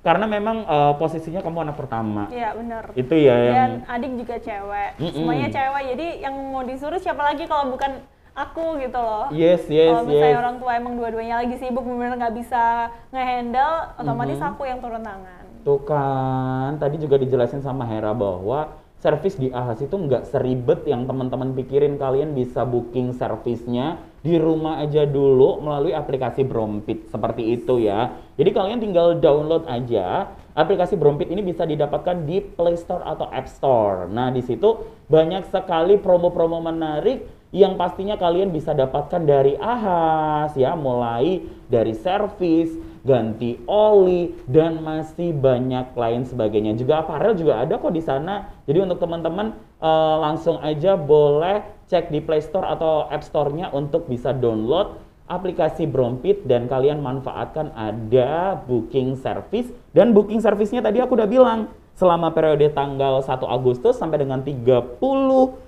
[0.00, 2.32] Karena memang eh, posisinya kamu anak pertama.
[2.32, 2.96] Iya, benar.
[2.96, 4.90] Itu ya yang Dan adik juga cewek.
[5.04, 5.20] Mm-mm.
[5.20, 5.82] Semuanya cewek.
[5.92, 8.00] Jadi yang mau disuruh siapa lagi kalau bukan
[8.36, 9.32] aku gitu loh.
[9.32, 10.42] Yes, yes, kalau misalnya yes.
[10.44, 14.48] orang tua emang dua-duanya lagi sibuk benar-benar nggak bisa ngehandle, otomatis Mhm.
[14.52, 15.44] aku yang turun tangan.
[15.64, 21.08] Tuh kan, tadi juga dijelasin sama Hera bahwa servis di Ahas itu nggak seribet yang
[21.08, 21.98] teman-teman pikirin.
[21.98, 28.14] Kalian bisa booking servisnya di rumah aja dulu melalui aplikasi Brompit seperti itu ya.
[28.38, 33.46] Jadi kalian tinggal download aja aplikasi Brompit ini bisa didapatkan di Play Store atau App
[33.46, 34.08] Store.
[34.08, 40.76] Nah, di situ banyak sekali promo-promo menarik yang pastinya kalian bisa dapatkan dari Ahas ya,
[40.76, 41.40] mulai
[41.72, 46.76] dari servis, ganti oli dan masih banyak lain sebagainya.
[46.76, 48.52] Juga aparel juga ada kok di sana.
[48.68, 54.04] Jadi untuk teman-teman uh, langsung aja boleh cek di Play Store atau App Store-nya untuk
[54.10, 61.18] bisa download aplikasi Brompit dan kalian manfaatkan ada booking service dan booking service-nya tadi aku
[61.18, 61.66] udah bilang
[61.96, 65.00] selama periode tanggal 1 Agustus sampai dengan 30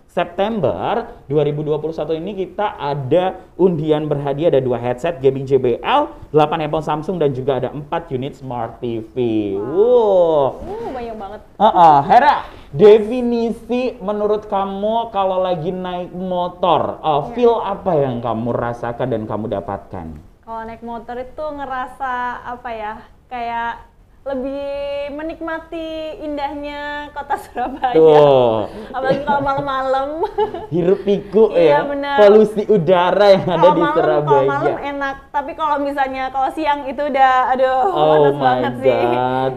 [0.09, 7.21] September 2021 ini kita ada undian berhadiah ada dua headset gaming JBL, 8 handphone Samsung
[7.21, 9.15] dan juga ada 4 unit Smart TV.
[9.57, 10.65] Wow.
[10.65, 11.41] Uh, banyak banget.
[11.61, 11.97] Uh -uh.
[12.09, 19.23] Hera, definisi menurut kamu kalau lagi naik motor, uh, feel apa yang kamu rasakan dan
[19.29, 20.07] kamu dapatkan?
[20.49, 22.93] Kalau naik motor itu ngerasa apa ya?
[23.29, 23.85] Kayak
[24.29, 24.69] lebih
[25.17, 27.97] menikmati indahnya kota Surabaya.
[27.97, 28.69] Tuh.
[28.93, 30.09] Apalagi kalau malam-malam.
[30.75, 31.89] Hirup pikuk iya, ya.
[31.89, 32.17] Bener.
[32.21, 34.25] Polusi udara yang kalo ada di Surabaya.
[34.29, 38.83] Kalau malam enak, tapi kalau misalnya kalau siang itu udah aduh oh panas banget God.
[38.85, 39.01] sih.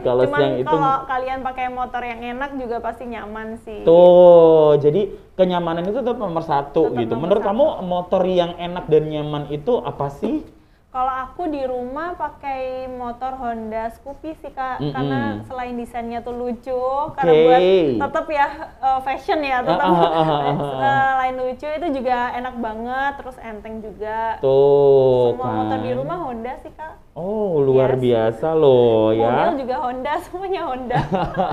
[0.01, 3.83] Kalau siang itu kalau kalian pakai motor yang enak juga pasti nyaman sih.
[3.83, 7.13] Tuh, jadi kenyamanan itu tetap nomor satu tetap gitu.
[7.13, 7.49] Nomor Menurut satu.
[7.51, 10.60] kamu motor yang enak dan nyaman itu apa sih?
[10.91, 14.91] Kalau aku di rumah pakai motor Honda Scoopy sih kak, mm -hmm.
[14.91, 17.15] karena selain desainnya tuh lucu, okay.
[17.15, 17.61] karena buat
[18.03, 18.47] tetap ya
[18.83, 23.37] uh, fashion ya, tetap uh, uh, uh, uh, selain lucu itu juga enak banget, terus
[23.39, 24.19] enteng juga.
[24.43, 25.31] Tuh.
[25.35, 25.55] Semua kan.
[25.63, 26.93] motor di rumah Honda sih kak.
[27.15, 27.99] Oh luar yes.
[28.03, 29.31] biasa loh ya.
[29.31, 30.99] Mobil juga Honda, semuanya Honda.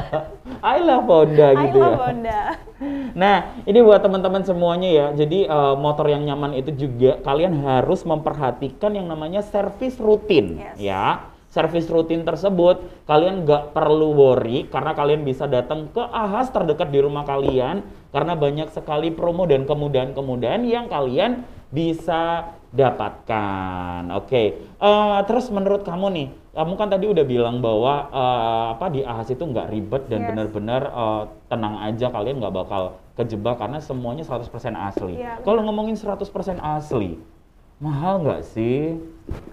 [0.75, 2.03] I love Honda gitu I love ya.
[2.11, 2.41] Honda.
[3.15, 3.37] Nah
[3.67, 5.07] ini buat teman-teman semuanya ya.
[5.15, 10.77] Jadi uh, motor yang nyaman itu juga kalian harus memperhatikan yang namanya servis rutin yes.
[10.79, 11.07] ya.
[11.49, 17.01] Servis rutin tersebut kalian nggak perlu worry karena kalian bisa datang ke Ahas terdekat di
[17.01, 17.81] rumah kalian
[18.13, 24.13] karena banyak sekali promo dan kemudahan-kemudahan yang kalian bisa dapatkan.
[24.13, 24.47] Oke, okay.
[24.81, 29.01] uh, eh, terus menurut kamu nih, kamu kan tadi udah bilang bahwa uh, apa di
[29.01, 30.29] AHAS itu nggak ribet dan yes.
[30.33, 35.17] benar-benar uh, tenang aja kalian nggak bakal kejebak karena semuanya 100% asli.
[35.17, 36.29] Ya, Kalau ngomongin 100%
[36.61, 37.17] asli,
[37.79, 38.99] mahal nggak sih?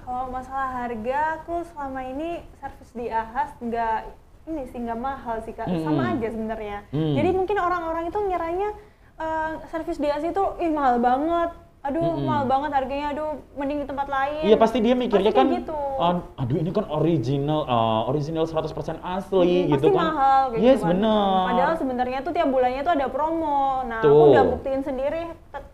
[0.05, 3.99] Kalau masalah harga, aku selama ini servis di AHAS nggak
[4.45, 5.81] ini sih nggak mahal sih kak, hmm.
[5.81, 6.77] sama aja sebenarnya.
[6.93, 7.13] Hmm.
[7.17, 8.69] Jadi mungkin orang-orang itu ngiranya
[9.17, 11.51] uh, servis di AHAS itu ih mahal banget
[11.85, 12.25] aduh mm -hmm.
[12.25, 15.77] mahal banget harganya aduh mending di tempat lain iya pasti dia mikirnya pasti kan gitu.
[16.01, 18.73] uh, aduh ini kan original uh, original 100%
[19.05, 20.89] asli hmm, gitu pasti kan mahal gitu yes kan.
[20.89, 24.09] benar padahal sebenarnya tuh tiap bulannya tuh ada promo nah tuh.
[24.09, 25.21] aku udah buktiin sendiri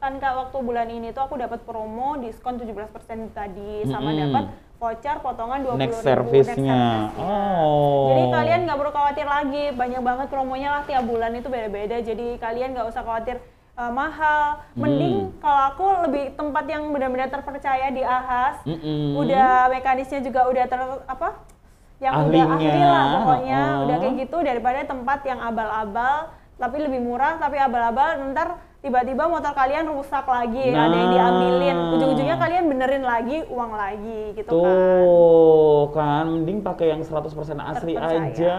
[0.03, 2.75] kan kak waktu bulan ini tuh aku dapat promo diskon 17%
[3.31, 4.21] tadi sama mm -hmm.
[4.27, 4.45] dapat
[4.81, 7.13] voucher potongan dua puluh next service-nya.
[7.13, 8.09] Oh.
[8.09, 12.01] Jadi kalian nggak perlu khawatir lagi, banyak banget promonya lah tiap bulan itu beda-beda.
[12.01, 13.37] Jadi kalian nggak usah khawatir
[13.81, 14.61] uh, mahal.
[14.77, 15.41] Mending hmm.
[15.41, 18.61] kalau aku lebih tempat yang benar-benar terpercaya di Ahas.
[18.69, 19.17] Mm-mm.
[19.17, 21.29] Udah mekanisnya juga udah ter apa?
[22.01, 22.29] Yang Ahlinya.
[22.29, 23.61] udah ahli lah pokoknya.
[23.61, 23.81] Oh.
[23.85, 26.15] Udah kayak gitu daripada tempat yang abal-abal
[26.61, 30.85] tapi lebih murah tapi abal-abal ntar tiba-tiba motor kalian rusak lagi nah.
[30.85, 34.61] ada yang diambilin ujung-ujungnya kalian benerin lagi uang lagi gitu kan.
[34.61, 38.29] tuh kan kan mending pakai yang 100% asli Terpercaya.
[38.29, 38.57] aja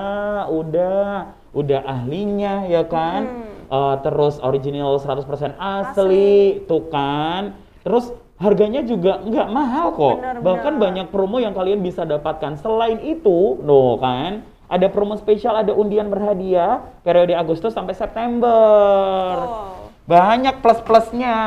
[0.51, 1.07] udah
[1.55, 6.33] udah ahlinya ya kan hmm uh, terus original 100% asli, asli
[6.69, 10.83] tuh kan terus harganya juga nggak mahal kok bener, bahkan bener.
[10.85, 16.13] banyak promo yang kalian bisa dapatkan selain itu no kan ada promo spesial ada undian
[16.13, 19.91] berhadiah periode Agustus sampai September oh.
[20.05, 21.39] banyak plus plusnya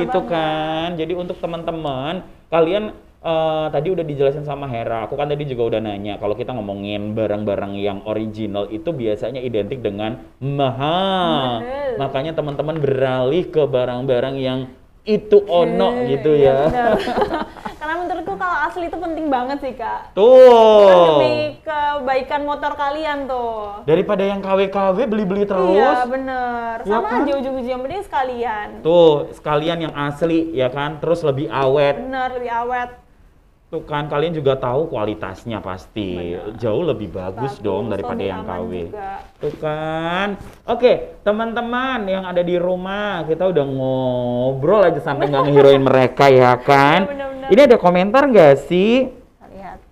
[0.00, 0.32] gitu banget.
[0.32, 2.94] kan jadi untuk teman-teman kalian
[3.26, 5.04] uh, tadi udah dijelasin sama Hera.
[5.10, 9.82] Aku kan tadi juga udah nanya kalau kita ngomongin barang-barang yang original itu biasanya identik
[9.82, 11.60] dengan mahal.
[11.66, 11.98] Mahal.
[11.98, 14.60] Makanya teman-teman beralih ke barang-barang yang
[15.06, 16.66] itu ono hmm, gitu ya.
[16.66, 16.88] ya
[17.78, 20.10] Karena menurutku kalau asli itu penting banget sih kak.
[20.18, 20.90] Tuh.
[20.90, 23.86] Kan demi kebaikan motor kalian tuh.
[23.86, 25.78] Daripada yang KW-KW beli-beli terus.
[25.78, 26.82] Iya bener.
[26.82, 27.22] Ya Sama kan?
[27.22, 28.68] aja ujung-ujungnya mending sekalian.
[28.82, 30.98] Tuh sekalian yang asli ya kan.
[30.98, 32.02] Terus lebih awet.
[32.02, 33.05] Bener lebih awet.
[33.66, 36.54] Tuh kan kalian juga tahu kualitasnya pasti Benar.
[36.54, 38.94] jauh lebih bagus, bagus dong daripada yang KW.
[38.94, 39.26] Juga.
[39.42, 40.28] Tuh kan.
[40.70, 46.54] Oke, teman-teman yang ada di rumah, kita udah ngobrol aja sampai nggak ngehiroin mereka ya
[46.62, 47.10] kan.
[47.10, 47.48] Bener, bener.
[47.50, 49.10] Ini ada komentar nggak sih?
[49.50, 49.82] Lihat.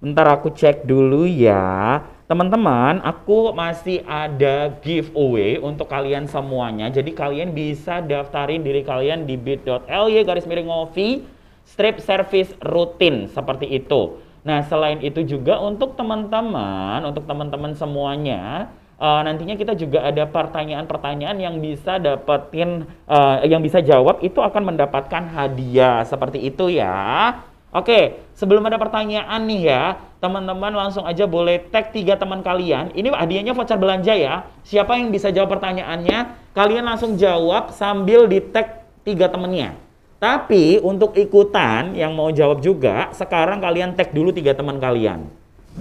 [0.00, 2.00] Bentar aku cek dulu ya.
[2.28, 6.92] teman-teman, aku masih ada giveaway untuk kalian semuanya.
[6.92, 11.24] Jadi kalian bisa daftarin diri kalian di bit.ly garis miring ngopi
[11.68, 14.24] strip service rutin seperti itu.
[14.48, 21.36] Nah, selain itu juga untuk teman-teman, untuk teman-teman semuanya, uh, nantinya kita juga ada pertanyaan-pertanyaan
[21.36, 27.36] yang bisa dapetin, uh, yang bisa jawab itu akan mendapatkan hadiah seperti itu ya.
[27.68, 32.96] Oke, sebelum ada pertanyaan nih ya, teman-teman langsung aja boleh tag tiga teman kalian.
[32.96, 34.48] Ini hadiahnya voucher belanja ya.
[34.64, 39.76] Siapa yang bisa jawab pertanyaannya, kalian langsung jawab sambil di tag tiga temennya.
[40.18, 45.30] Tapi untuk ikutan yang mau jawab juga, sekarang kalian tag dulu tiga teman kalian.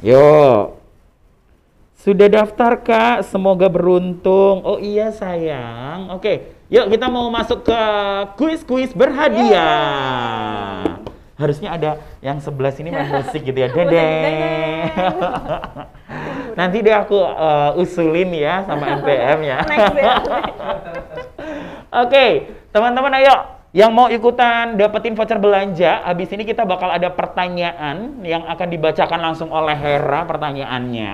[0.06, 0.78] Yuk.
[1.98, 3.26] Sudah daftar kak?
[3.26, 4.62] Semoga beruntung.
[4.62, 6.14] Oh iya sayang.
[6.14, 7.82] Oke, yuk kita mau masuk ke
[8.38, 10.78] kuis-kuis berhadiah
[11.38, 14.10] harusnya ada yang sebelah sini main musik gitu ya dede
[16.60, 19.62] nanti deh aku uh, usulin ya sama NPM ya
[22.04, 22.26] oke
[22.74, 28.48] teman-teman ayo yang mau ikutan dapetin voucher belanja, habis ini kita bakal ada pertanyaan yang
[28.48, 31.14] akan dibacakan langsung oleh Hera pertanyaannya.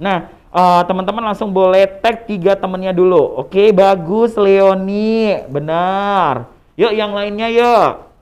[0.00, 3.44] Nah, uh, teman-teman langsung boleh tag tiga temennya dulu.
[3.44, 6.48] Oke, bagus Leoni, benar.
[6.74, 8.13] Yuk yang lainnya yuk.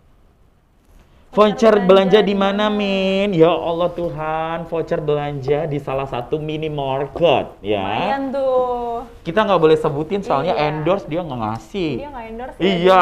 [1.33, 3.33] Voucher belanja, di mana, Min?
[3.33, 7.81] Ya Allah Tuhan, voucher belanja di salah satu minimarket, ya.
[7.81, 9.09] Lumayan tuh.
[9.25, 10.69] Kita nggak boleh sebutin soalnya iya.
[10.69, 11.93] endorse dia nggak ngasih.
[12.05, 12.57] Dia nggak endorse.
[12.61, 13.01] Iya.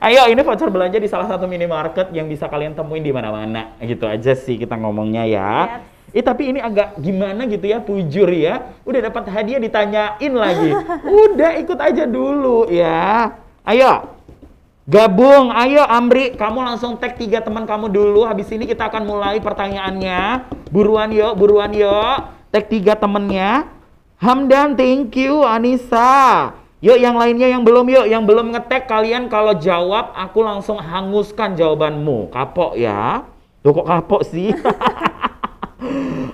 [0.08, 3.76] Ayo, ini voucher belanja di salah satu minimarket yang bisa kalian temuin di mana-mana.
[3.76, 5.84] Gitu aja sih kita ngomongnya ya.
[6.16, 8.72] Eh tapi ini agak gimana gitu ya, pujur ya.
[8.88, 10.72] Udah dapat hadiah ditanyain lagi.
[11.28, 13.36] Udah ikut aja dulu ya.
[13.68, 14.15] Ayo,
[14.86, 18.22] Gabung, ayo Amri, kamu langsung tag tiga teman kamu dulu.
[18.22, 20.46] Habis ini kita akan mulai pertanyaannya.
[20.70, 22.30] Buruan yuk, buruan yuk.
[22.54, 23.66] Tag tiga temennya.
[24.22, 25.42] Hamdan, thank you.
[25.42, 26.54] Anissa.
[26.78, 31.58] Yuk yang lainnya yang belum yuk, yang belum ngetek kalian kalau jawab aku langsung hanguskan
[31.58, 32.30] jawabanmu.
[32.30, 33.26] Kapok ya.
[33.66, 34.54] Tuh kok kapok sih?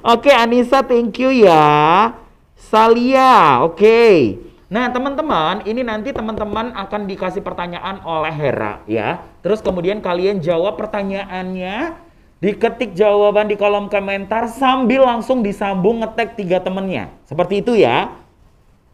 [0.04, 2.12] oke, okay, Anissa thank you ya.
[2.52, 3.80] Salia, oke.
[3.80, 4.51] Okay.
[4.72, 9.20] Nah, teman-teman, ini nanti teman-teman akan dikasih pertanyaan oleh Hera ya.
[9.44, 11.92] Terus kemudian kalian jawab pertanyaannya,
[12.40, 17.12] diketik jawaban di kolom komentar sambil langsung disambung ngetek tiga temennya.
[17.28, 18.16] Seperti itu ya.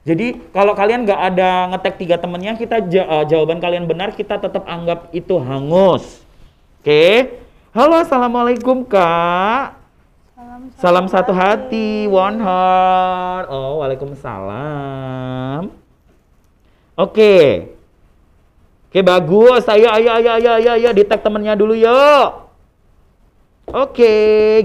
[0.03, 4.67] Jadi kalau kalian nggak ada ngetek tiga temennya, kita uh, jawaban kalian benar, kita tetap
[4.67, 6.27] anggap itu hangus.
[6.83, 7.39] Oke.
[7.71, 9.78] Halo, assalamualaikum kak.
[10.59, 13.47] Salam, salam satu hati, one heart.
[13.47, 15.71] Oh, waalaikumsalam.
[16.99, 17.71] Oke.
[18.91, 19.63] Oke, bagus.
[19.71, 20.91] Ayo, ayo, ayo, ayo, ayo, ayo.
[20.91, 22.51] Di tag temennya dulu yuk.
[23.71, 24.11] Oke,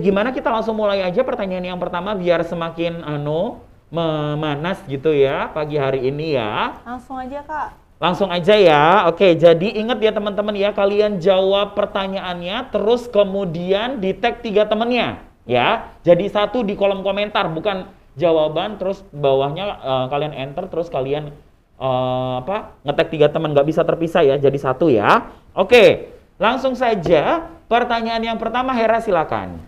[0.01, 3.61] gimana kita langsung mulai aja pertanyaan yang pertama biar semakin anu
[3.93, 6.81] memanas gitu ya pagi hari ini ya.
[6.87, 7.69] Langsung aja kak.
[8.01, 9.05] Langsung aja ya.
[9.13, 15.32] Oke, jadi ingat ya teman-teman ya, kalian jawab pertanyaannya terus kemudian di tag tiga temennya
[15.43, 15.95] ya.
[16.03, 21.33] Jadi satu di kolom komentar bukan jawaban terus bawahnya uh, kalian enter terus kalian
[21.81, 25.33] uh, apa ngetek tiga teman nggak bisa terpisah ya jadi satu ya.
[25.53, 29.61] Oke, langsung saja pertanyaan yang pertama Hera silakan.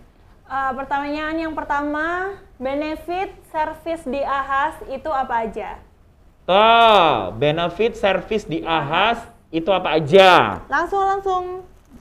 [0.46, 5.82] Uh, pertanyaan yang pertama benefit service di Ahas itu apa aja?
[6.46, 9.18] Oh, benefit service di Ahas
[9.50, 10.62] itu apa aja?
[10.70, 11.44] Langsung langsung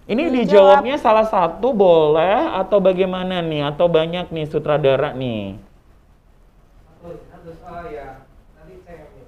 [0.06, 0.86] ini dijawab.
[0.86, 3.66] dijawabnya salah satu boleh atau bagaimana nih?
[3.74, 5.58] Atau banyak nih sutradara nih?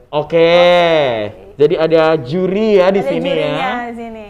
[0.07, 1.03] Oke, okay.
[1.59, 3.91] jadi ada juri ya di ada sini ya.
[3.91, 4.27] Di sini.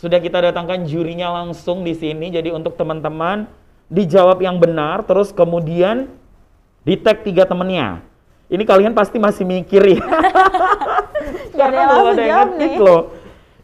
[0.00, 2.32] Sudah kita datangkan jurinya langsung di sini.
[2.32, 3.44] Jadi untuk teman-teman
[3.92, 6.08] dijawab yang benar, terus kemudian
[6.86, 8.00] di tag tiga temennya.
[8.48, 10.02] Ini kalian pasti masih mikir ya.
[11.60, 13.02] Karena belum ada yang ngetik loh.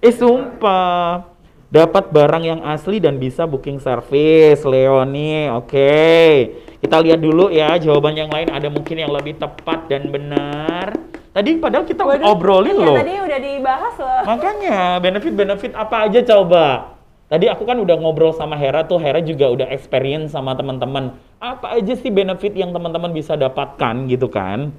[0.05, 1.36] Eh sumpah
[1.67, 6.31] dapat barang yang asli dan bisa booking service Leoni oke okay.
[6.79, 10.95] kita lihat dulu ya jawaban yang lain ada mungkin yang lebih tepat dan benar
[11.35, 16.21] tadi padahal kita Waduh, obrolin iya, loh tadi udah dibahas loh makanya benefit-benefit apa aja
[16.23, 21.19] coba Tadi aku kan udah ngobrol sama Hera tuh, Hera juga udah experience sama teman-teman.
[21.43, 24.71] Apa aja sih benefit yang teman-teman bisa dapatkan gitu kan?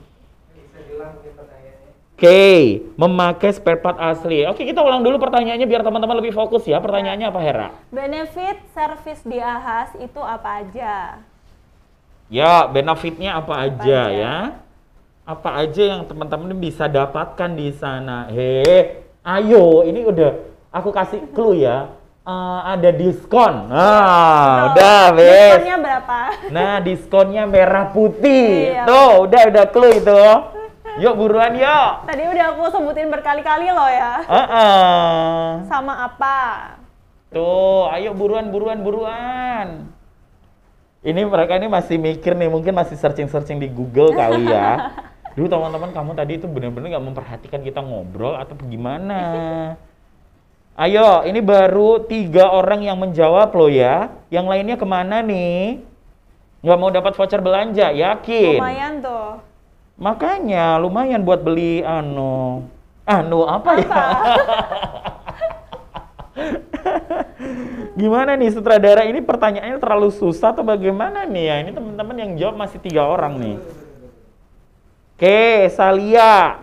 [2.17, 4.41] Oke, memakai spare part asli.
[4.49, 6.81] Oke, kita ulang dulu pertanyaannya biar teman-teman lebih fokus ya.
[6.81, 7.69] Pertanyaannya apa, Hera?
[7.93, 11.21] Benefit service di Ahas itu apa aja?
[12.33, 14.37] Ya, benefitnya apa, apa aja, aja ya?
[15.29, 18.33] Apa aja yang teman-teman bisa dapatkan di sana?
[18.33, 20.41] He, ayo, ini udah
[20.73, 21.93] aku kasih clue ya.
[22.25, 23.69] eh, ada diskon.
[23.69, 24.73] Nah, Betul.
[24.73, 25.37] udah, Bes.
[25.53, 26.19] Diskonnya berapa?
[26.49, 28.73] Nah, diskonnya merah putih.
[28.73, 28.89] Iya.
[28.89, 30.25] Tuh, udah udah clue itu.
[30.97, 32.09] Yuk buruan yuk.
[32.09, 34.25] Tadi udah aku sebutin berkali-kali loh ya.
[34.25, 35.69] Heeh.
[35.69, 36.37] Sama apa?
[37.29, 39.93] Tuh, ayo buruan buruan buruan.
[41.05, 44.89] Ini mereka ini masih mikir nih, mungkin masih searching-searching di Google kali ya.
[45.37, 49.21] Duh teman-teman kamu tadi itu benar-benar nggak memperhatikan kita ngobrol atau gimana?
[50.81, 54.13] Ayo, ini baru tiga orang yang menjawab loh ya.
[54.33, 55.81] Yang lainnya ke mana nih?
[56.61, 58.61] Nggak mau dapat voucher belanja, yakin?
[58.61, 59.41] Lumayan tuh.
[59.97, 62.69] Makanya lumayan buat beli anu.
[63.09, 63.97] Anu apa, ya?
[67.97, 71.65] Gimana nih sutradara ini pertanyaannya terlalu susah atau bagaimana nih ya?
[71.65, 73.57] Ini teman-teman yang jawab masih tiga orang nih.
[75.17, 76.61] Oke, Salia.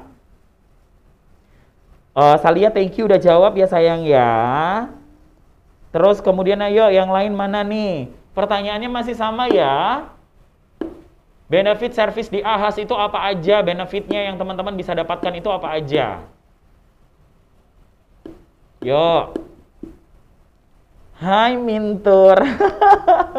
[2.14, 4.30] Eh, Salia thank you udah jawab ya sayang ya.
[5.90, 8.14] Terus kemudian ayo yang lain mana nih?
[8.30, 10.06] Pertanyaannya masih sama ya.
[11.44, 13.60] Benefit service di AHAS itu apa aja?
[13.60, 16.24] Benefitnya yang teman-teman bisa dapatkan itu apa aja?
[18.80, 19.36] Yuk.
[21.20, 22.40] Hai Mintur.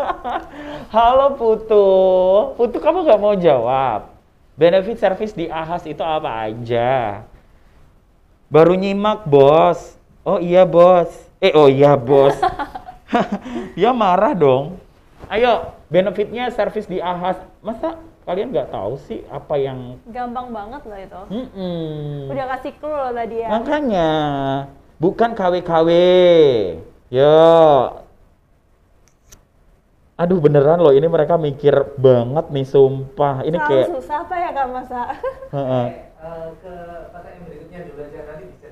[0.93, 1.89] Halo Putu.
[2.53, 4.13] Putu kamu nggak mau jawab.
[4.53, 7.25] Benefit service di AHAS itu apa aja?
[8.53, 9.97] Baru nyimak bos.
[10.21, 11.09] Oh iya bos.
[11.41, 12.37] Eh oh iya bos.
[13.75, 14.79] Dia marah dong.
[15.27, 17.41] Ayo, benefitnya service di AHAS.
[17.61, 21.21] Masa kalian nggak tahu sih apa yang Gampang banget loh itu.
[21.29, 22.31] Mm-mm.
[22.33, 23.49] Udah kasih clue loh tadi ya.
[23.53, 24.09] Makanya
[24.97, 25.89] bukan KW-KW.
[27.13, 27.37] Yo.
[30.15, 33.43] Aduh beneran loh ini mereka mikir banget nih sumpah.
[33.43, 35.01] Ini Terlalu kayak susah apa ya Kak Masa?
[35.51, 35.85] Heeh.
[36.25, 36.75] Eh, ke
[37.13, 38.64] pertanyaan berikutnya dulu aja nanti bisa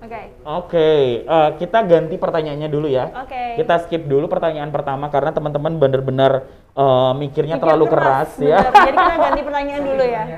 [0.00, 0.20] Oke.
[0.48, 0.90] Oke,
[1.28, 3.12] eh, kita ganti pertanyaannya dulu ya.
[3.20, 3.60] Oke.
[3.60, 8.64] Kita skip dulu pertanyaan pertama karena teman-teman bener-bener eh, mikirnya Mikir terlalu keras, ya.
[8.64, 8.72] bener.
[8.72, 10.22] Jadi kita ganti pertanyaan dulu ya.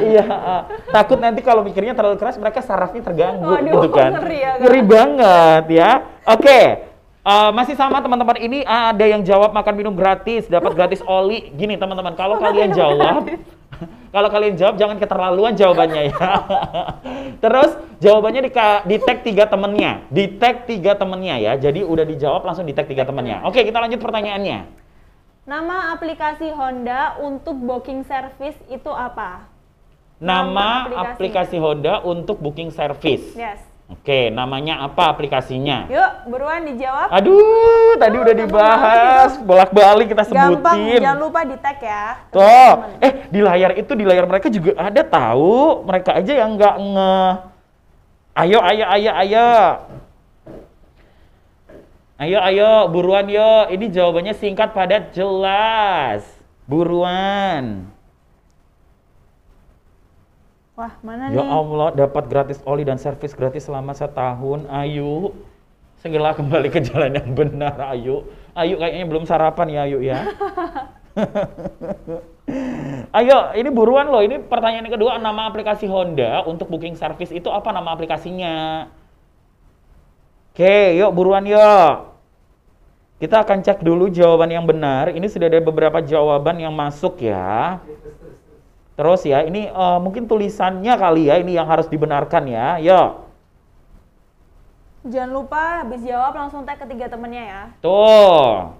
[0.00, 4.10] Iya, eh, takut nanti kalau mikirnya terlalu keras mereka sarafnya terganggu Waduh, gitu kan.
[4.16, 4.60] ngeri ya, Kak.
[4.64, 5.90] Ngeri banget ya.
[6.24, 6.60] Oke.
[7.24, 11.52] eh, masih sama teman-teman ini ada yang jawab makan minum gratis, dapat gratis oli.
[11.52, 13.28] Gini teman-teman, kalau kalian jawab
[14.14, 16.26] kalau kalian jawab jangan keterlaluan jawabannya ya.
[17.42, 18.50] Terus jawabannya di,
[18.86, 21.52] di tag tiga temennya, di tag tiga temennya ya.
[21.58, 23.42] Jadi udah dijawab langsung di tag tiga temennya.
[23.42, 24.70] Oke kita lanjut pertanyaannya.
[25.50, 29.50] Nama aplikasi Honda untuk booking service itu apa?
[30.22, 33.34] Nama Nama aplikasi Honda untuk booking service.
[33.34, 33.73] Yes.
[33.84, 35.84] Oke, namanya apa aplikasinya?
[35.92, 37.12] Yuk, buruan dijawab.
[37.12, 41.04] Aduh, tadi udah dibahas, bolak-balik kita Gampang, sebutin.
[41.04, 42.04] jangan lupa di tag ya.
[42.32, 42.72] Tuh,
[43.04, 45.84] eh di layar itu di layar mereka juga ada tahu.
[45.84, 47.16] Mereka aja yang nggak nge.
[48.34, 49.50] Ayo, ayo, ayo, ayo.
[52.16, 53.68] Ayo, ayo, buruan yo.
[53.68, 56.24] Ini jawabannya singkat, padat, jelas.
[56.64, 57.93] Buruan.
[60.74, 61.46] Wah, mana Ya nih?
[61.46, 64.66] Allah, dapat gratis oli dan servis gratis selama setahun.
[64.66, 65.30] Ayu,
[66.02, 68.26] segera kembali ke jalan yang benar, Ayu.
[68.58, 70.34] Ayu kayaknya belum sarapan ya, Ayu ya.
[73.14, 74.18] Ayo, ini buruan loh.
[74.18, 78.90] Ini pertanyaan yang kedua, nama aplikasi Honda untuk booking service itu apa nama aplikasinya?
[80.50, 82.18] Oke, yuk buruan yuk.
[83.22, 85.14] Kita akan cek dulu jawaban yang benar.
[85.14, 87.78] Ini sudah ada beberapa jawaban yang masuk ya.
[88.94, 92.78] Terus ya, ini eh, mungkin tulisannya kali ya, ini yang harus dibenarkan ya.
[92.78, 93.26] Yuk.
[95.04, 97.62] Jangan lupa habis jawab langsung tag ketiga temennya ya.
[97.84, 98.72] Tuh.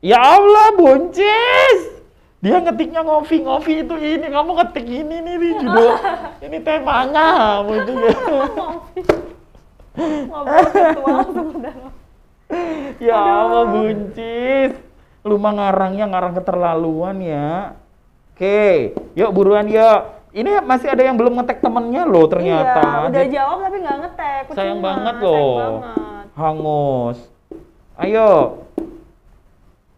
[0.00, 1.98] Ya Allah, buncis.
[2.38, 4.26] Dia ngetiknya ngopi-ngopi itu ini.
[4.30, 5.92] Kamu ngetik ini nih di judul.
[6.46, 7.26] ini temanya.
[7.60, 8.16] kamu itu ya.
[9.98, 11.74] Ngobrol virtual langsung udah.
[13.02, 14.72] ya Allah, buncis.
[15.26, 17.74] Lu mah ngarangnya ngarang keterlaluan ya.
[18.38, 20.14] Oke, yuk buruan yuk.
[20.30, 22.78] Ini masih ada yang belum ngetek temennya loh ternyata.
[22.78, 24.40] Iya, udah Jadi- jawab tapi nggak ngetek.
[24.46, 25.58] Percuma, Sayang banget sayang loh.
[25.58, 26.26] banget.
[26.38, 27.18] Hangus.
[27.98, 28.30] Ayo.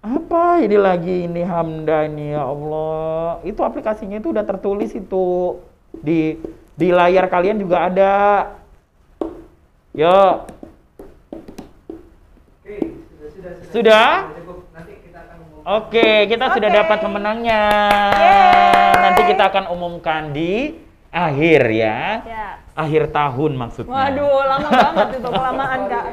[0.00, 3.44] Apa ini lagi ini Hamda ini ya Allah.
[3.44, 5.60] Itu aplikasinya itu udah tertulis itu
[5.92, 6.40] di
[6.72, 8.16] di layar kalian juga ada.
[9.92, 10.48] Yo,
[12.56, 12.76] Oke,
[13.12, 14.10] sudah sudah Sudah?
[14.32, 14.58] Cukup.
[14.72, 15.49] Nanti kita akan ngomong.
[15.64, 16.78] Oke kita sudah Oke.
[16.80, 17.62] dapat pemenangnya.
[18.14, 18.92] Yeay.
[19.00, 20.76] Nanti kita akan umumkan di
[21.10, 21.98] akhir ya.
[22.22, 22.46] Ya.
[22.78, 23.92] Akhir tahun maksudnya.
[23.92, 26.04] Waduh, lama banget itu kelamaan kak.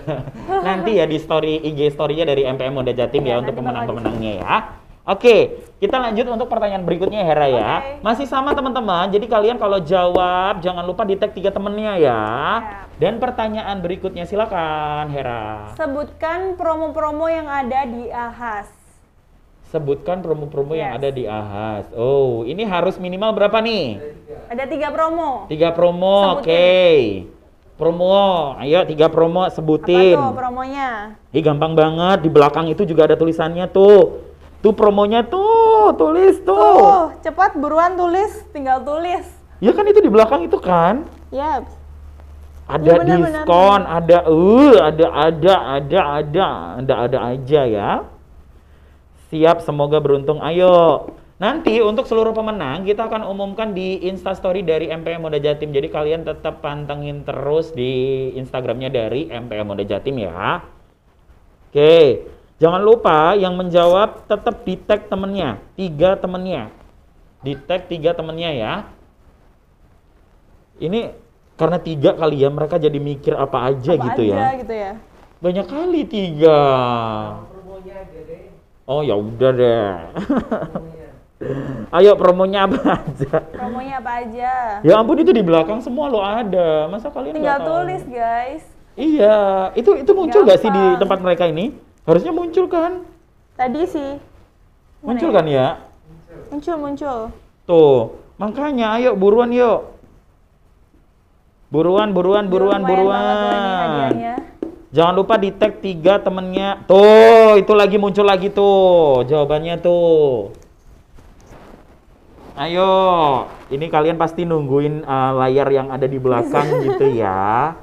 [0.66, 4.54] Nanti ya di story IG story-nya dari MPM Moda Jatim ya Iya, untuk pemenang-pemenangnya ya.
[5.10, 7.72] Oke, kita lanjut untuk pertanyaan berikutnya Hera ya.
[7.80, 8.04] Oke.
[8.04, 9.10] Masih sama teman-teman.
[9.10, 12.22] Jadi kalian kalau jawab jangan lupa di tag tiga temennya ya.
[12.62, 13.00] Siap.
[13.00, 15.72] Dan pertanyaan berikutnya silakan Hera.
[15.74, 18.79] Sebutkan promo-promo yang ada di Ahas.
[19.70, 20.98] Sebutkan promo-promo yang Yes.
[20.98, 21.86] ada di Ahas.
[21.94, 24.02] Oh, ini harus minimal berapa nih?
[24.50, 24.90] Ada tiga.
[24.90, 25.46] Promo.
[25.46, 26.42] Tiga promo, oke.
[26.42, 27.38] Sebutin.
[27.78, 30.12] Promo, ayo tiga promo Apa sebutin.
[30.18, 31.16] tuh promonya?
[31.32, 34.26] Ih gampang banget, di belakang itu juga ada tulisannya tuh.
[34.60, 36.52] Tuh promonya tuh, tulis tuh.
[36.76, 39.24] Tuh, cepat buruan tulis, tinggal tulis.
[39.62, 41.08] Ya kan itu di belakang itu kan.
[41.32, 41.64] Ya,
[42.68, 43.96] Ada benar, benar, diskon, benar.
[44.02, 46.46] ada uh, ada ada ada ada
[46.76, 47.90] ada ada aja ya.
[49.30, 50.42] Siap, semoga beruntung.
[50.42, 51.06] Ayo.
[51.40, 55.72] Nanti untuk seluruh pemenang kita akan umumkan di Instastory dari MPM Moda Jatim.
[55.72, 60.60] Jadi kalian tetap pantengin terus di Instagramnya dari MPM Moda Jatim ya.
[61.72, 62.28] Oke,
[62.60, 66.68] jangan lupa yang menjawab tetap di tag temennya, tiga temennya,
[67.40, 68.74] di tag tiga temennya ya.
[70.76, 71.14] Ini
[71.56, 74.60] karena tiga kali ya mereka jadi mikir apa aja apa gitu aja ya.
[74.60, 74.92] gitu ya.
[75.40, 76.58] Banyak kali tiga.
[78.12, 78.19] Deh.
[78.90, 79.94] Oh ya udah deh.
[80.18, 81.08] Promonya.
[81.94, 83.38] Ayo promonya apa aja?
[83.54, 84.52] Promonya apa aja?
[84.82, 86.90] Ya ampun itu di belakang semua lo ada.
[86.90, 87.70] Masa kalian Tinggal nggak tahu?
[87.86, 88.64] tulis, guys.
[88.98, 91.00] Iya, itu itu muncul gak sih di Gampang.
[91.06, 91.70] tempat mereka ini?
[92.02, 93.06] Harusnya muncul kan?
[93.54, 94.18] Tadi sih.
[95.06, 95.78] Muncul kan ya?
[96.50, 97.18] Muncul, muncul.
[97.70, 99.86] Tuh, makanya ayo buruan yuk.
[101.70, 104.10] Buruan, buruan, buruan, ini buruan.
[104.90, 106.82] Jangan lupa di tag tiga temennya.
[106.90, 109.22] Tuh, itu lagi muncul lagi tuh.
[109.22, 110.50] Jawabannya tuh.
[112.58, 112.90] Ayo,
[113.70, 117.78] ini kalian pasti nungguin uh, layar yang ada di belakang gitu ya.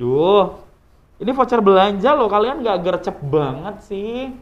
[0.00, 0.56] Duh,
[1.20, 2.32] ini voucher belanja loh.
[2.32, 4.32] Kalian nggak gercep banget sih.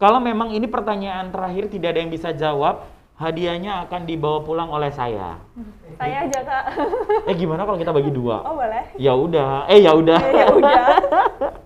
[0.00, 4.90] Kalau memang ini pertanyaan terakhir tidak ada yang bisa jawab, hadiahnya akan dibawa pulang oleh
[4.90, 5.38] saya.
[5.94, 6.64] Saya aja, Kak.
[7.30, 8.42] Eh gimana kalau kita bagi dua?
[8.42, 8.84] Oh, boleh.
[8.98, 10.20] Ya udah, eh ya udah.
[10.20, 10.86] ya udah.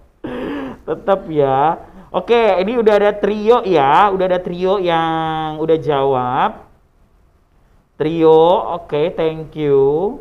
[0.88, 1.80] Tetap ya.
[2.08, 6.50] Oke, ini udah ada trio ya, udah ada trio yang udah jawab.
[8.00, 8.48] Trio,
[8.80, 10.16] oke, thank you.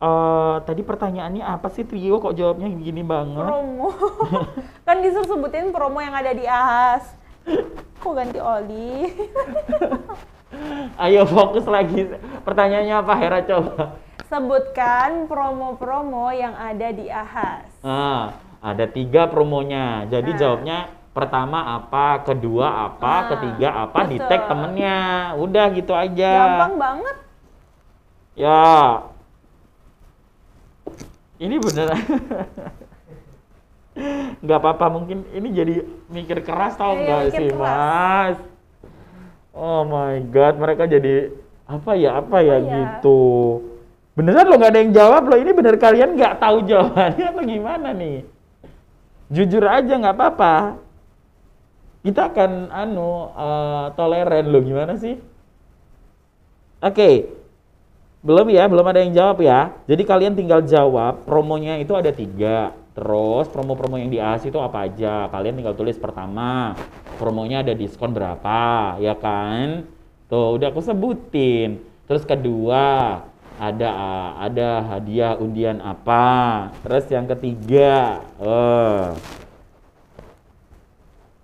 [0.00, 3.44] Eh tadi pertanyaannya apa sih trio kok jawabnya gini banget?
[3.44, 3.92] Promo.
[4.88, 7.19] kan disuruh sebutin promo yang ada di Ahas.
[8.00, 9.12] Kok ganti oli?
[11.04, 12.10] Ayo fokus lagi.
[12.42, 13.96] Pertanyaannya apa Hera coba?
[14.26, 17.66] Sebutkan promo-promo yang ada di Ahas.
[17.82, 20.06] Ah, ada tiga promonya.
[20.06, 20.38] Jadi Nah.
[20.38, 20.78] jawabnya
[21.10, 25.34] pertama apa, kedua apa, Ah, ketiga apa, di tag temennya.
[25.34, 26.32] Udah gitu aja.
[26.46, 27.16] Gampang banget.
[28.38, 29.02] Ya.
[31.40, 32.00] Ini beneran.
[34.40, 35.74] nggak apa-apa mungkin ini jadi
[36.08, 37.60] mikir keras tau Iya, nggak mikir sih keras.
[37.60, 38.36] mas
[39.52, 41.34] oh my god mereka jadi
[41.68, 42.66] apa ya apa ya ya?
[42.66, 43.22] gitu
[44.16, 47.88] beneran lo nggak ada yang jawab lo ini bener kalian nggak tahu jawabannya apa gimana
[47.94, 48.18] nih
[49.30, 50.54] jujur aja nggak apa-apa
[52.00, 55.20] kita akan anu eh, toleran lo gimana sih
[56.80, 57.40] oke
[58.20, 59.72] belum ya, belum ada yang jawab ya.
[59.88, 62.76] Jadi kalian tinggal jawab promonya itu ada tiga.
[63.00, 65.24] Terus promo-promo yang di AS itu apa aja?
[65.32, 66.76] Kalian tinggal tulis pertama,
[67.16, 69.88] promonya ada diskon berapa, ya kan?
[70.28, 71.80] Tuh udah aku sebutin.
[72.04, 73.24] Terus kedua
[73.56, 73.88] ada
[74.36, 76.68] ada hadiah undian apa?
[76.84, 79.16] Terus yang ketiga, eh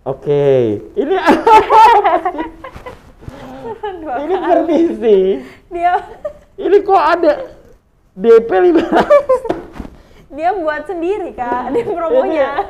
[0.05, 1.15] Oke, ini
[4.05, 4.45] Dua ini kali.
[4.45, 5.41] permisi.
[5.73, 6.05] Dia
[6.61, 7.33] Ini kok ada
[8.13, 9.56] DP 500?
[10.37, 11.73] Dia buat sendiri, Kak.
[11.73, 12.63] Di promonya.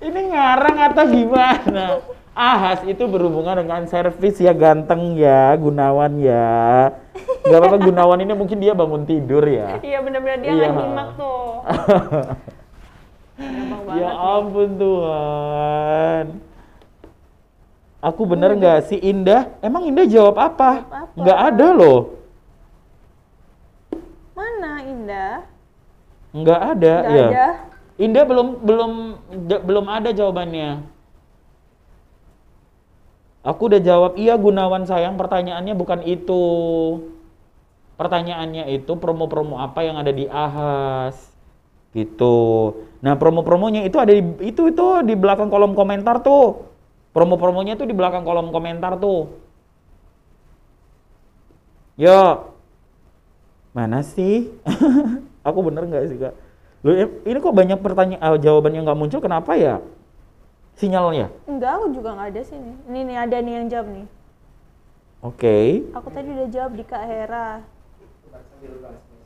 [0.00, 1.86] Ini, ini ngarang atau gimana?
[2.32, 6.88] Ahas itu berhubungan dengan servis ya ganteng ya, Gunawan ya.
[7.44, 9.76] Gak apa-apa Gunawan ini mungkin dia bangun tidur ya.
[9.84, 10.68] Iya, bener-bener dia Iya.
[10.72, 11.60] nyimak tuh.
[13.92, 14.16] Ya nih.
[14.16, 16.24] ampun Tuhan.
[18.02, 19.52] Aku bener nggak sih Indah?
[19.62, 20.82] Emang Indah jawab apa?
[20.82, 21.18] Jawab apa?
[21.20, 22.00] Nggak ada loh.
[24.34, 25.51] Mana Indah?
[26.32, 26.94] Nggak ada.
[27.04, 27.28] Nggak ya.
[27.28, 27.46] ada.
[28.00, 28.92] Indah belum belum
[29.62, 30.92] belum ada jawabannya.
[33.42, 36.42] Aku udah jawab, iya Gunawan sayang, pertanyaannya bukan itu.
[37.98, 41.34] Pertanyaannya itu promo-promo apa yang ada di Ahas.
[41.92, 42.38] Gitu.
[43.02, 46.70] Nah, promo-promonya itu ada di itu itu di belakang kolom komentar tuh.
[47.12, 49.28] Promo-promonya tuh di belakang kolom komentar tuh.
[51.98, 52.48] Yo.
[53.74, 54.48] Mana sih?
[55.42, 56.34] Aku bener nggak sih kak?
[56.82, 56.94] Loh,
[57.26, 59.78] ini kok banyak pertanyaan, jawaban yang nggak muncul, kenapa ya?
[60.76, 61.28] sinyalnya?
[61.44, 62.76] Enggak, aku juga nggak ada sih nih.
[62.88, 64.06] Ini nih ada nih yang jawab nih.
[65.22, 65.58] Oke.
[65.94, 67.48] Aku tadi udah jawab di Kak Hera.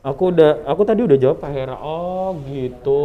[0.05, 1.75] Aku udah, aku tadi udah jawab Pak Hera.
[1.81, 3.03] Oh gitu.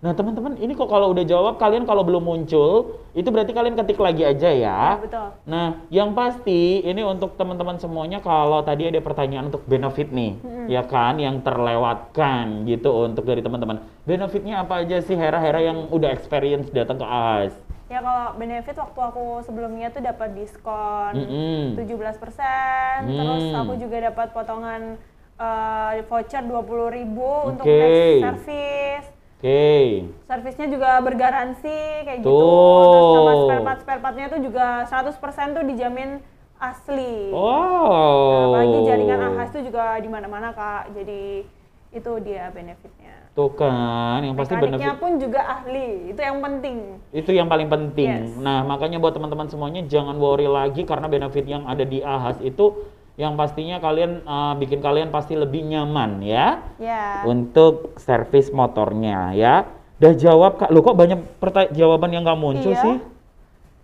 [0.00, 4.00] Nah teman-teman, ini kok kalau udah jawab kalian kalau belum muncul, itu berarti kalian ketik
[4.00, 4.96] lagi aja ya.
[4.96, 5.28] Ya, betul.
[5.44, 10.40] Nah, yang pasti ini untuk teman-teman semuanya kalau tadi ada pertanyaan untuk benefit nih,
[10.72, 13.84] ya kan, yang terlewatkan gitu untuk dari teman-teman.
[14.08, 17.52] Benefitnya apa aja sih Hera-Hera yang udah experience datang ke AS?
[17.92, 21.76] Ya kalau benefit waktu aku sebelumnya tuh dapat diskon Mm-mm.
[21.76, 23.18] 17%, Hmm.
[23.20, 24.96] terus aku juga dapat potongan
[25.36, 27.76] eh, voucher 20.000 untuk Oke.
[27.76, 29.19] next service.
[29.40, 30.04] Oke.
[30.28, 32.28] Servisnya juga bergaransi kayak gitu.
[32.28, 32.84] Tuh.
[32.92, 36.20] Terus sama spare part spare partnya tuh juga 100% tuh dijamin
[36.60, 37.32] asli.
[37.32, 37.88] Oh.
[38.28, 40.92] Nah, apalagi jaringan AHAS itu juga di mana-mana Kak.
[40.92, 41.48] Jadi
[41.88, 43.16] itu dia benefitnya.
[43.32, 46.12] Tuh kan, yang pasti Mekaniknya benefit pun juga ahli.
[46.12, 46.78] Itu yang penting.
[47.10, 48.10] itu yang paling penting.
[48.12, 48.36] Yes.
[48.36, 52.76] Nah, makanya buat teman-teman semuanya jangan worry lagi karena benefit yang ada di AHAS itu
[53.14, 57.22] yang pastinya kalian uh, bikin kalian pasti lebih nyaman ya Ya.
[57.22, 59.66] untuk servis motornya ya.
[60.00, 60.70] Udah jawab Kak.
[60.70, 62.80] Loh kok banyak perta- jawaban yang nggak muncul Iya.
[62.80, 62.96] sih?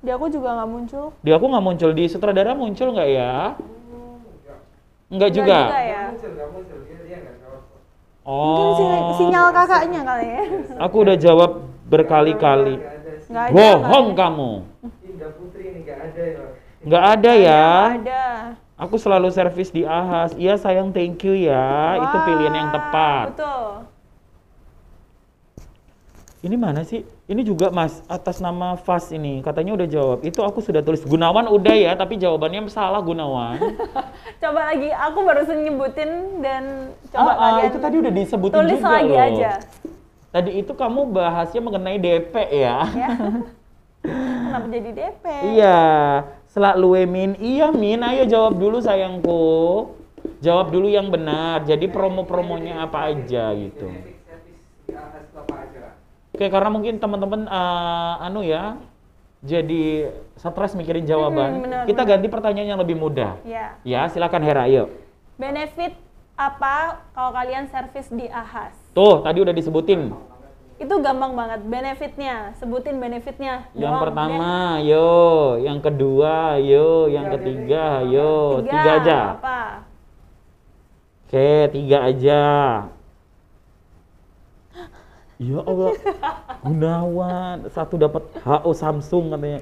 [0.01, 1.05] Di aku juga nggak muncul.
[1.21, 3.35] Di aku nggak muncul, di sutradara muncul nggak ya?
[5.07, 5.59] Enggak Nggak juga.
[5.77, 6.03] ya.
[8.27, 9.15] Mungkin Oh.
[9.15, 10.43] sinyal kakaknya kali ya.
[10.83, 11.51] Aku udah jawab
[11.87, 12.75] berkali-kali.
[13.55, 14.19] Bohong ada.
[14.19, 14.51] kamu.
[15.07, 16.43] Indah Putri ini nggak ada ya
[16.83, 17.67] Nggak ada ya.
[17.95, 18.25] Nggak ada.
[18.77, 20.37] Aku selalu servis di Ahas.
[20.37, 21.97] Iya sayang, thank you ya.
[21.97, 23.27] Itu pilihan yang Wah, tepat.
[23.33, 23.69] Betul.
[26.45, 27.01] Ini mana sih?
[27.27, 29.41] Ini juga Mas, atas nama Fas ini.
[29.41, 30.19] Katanya udah jawab.
[30.23, 33.57] Itu aku sudah tulis Gunawan udah ya, tapi jawabannya salah Gunawan.
[34.45, 38.93] Coba lagi, aku baru nyebutin dan coba ah, ah, itu tadi udah disebutin tulis juga
[38.93, 39.27] lagi loh.
[39.27, 39.53] aja.
[40.37, 42.85] Tadi itu kamu bahasnya mengenai DP ya.
[42.93, 43.11] Ya.
[44.47, 45.25] Kenapa jadi DP?
[45.57, 45.81] Iya,
[46.57, 47.31] selalu Min.
[47.37, 49.45] Iya Min, ayo jawab dulu sayangku.
[50.41, 51.69] Jawab dulu yang benar.
[51.69, 53.93] Jadi promo-promonya apa aja gitu.
[56.33, 58.77] Oke, karena mungkin teman-teman eh, anu ya,
[59.41, 61.61] jadi stres mikirin jawaban.
[61.61, 62.13] Hmm, benar, Kita benar.
[62.17, 63.41] ganti pertanyaan yang lebih mudah.
[63.45, 63.77] Ya.
[63.85, 64.93] Ya, silakan Hera, yuk.
[65.41, 65.97] Benefit
[66.37, 68.77] apa kalau kalian servis di Ahas?
[68.93, 70.13] Tuh, tadi udah disebutin.
[70.77, 72.53] Itu gampang banget benefitnya.
[72.61, 73.65] Sebutin benefitnya.
[73.73, 75.57] Yang doang, pertama, yo.
[75.57, 77.09] Yang kedua, yo.
[77.09, 78.61] Yang ketiga, yo.
[78.61, 79.19] Tiga, Tiga aja.
[79.41, 79.61] Apa?
[81.27, 82.45] Oke, tiga aja.
[85.37, 85.91] Ya Allah,
[86.65, 89.61] Gunawan satu dapat HO Samsung katanya,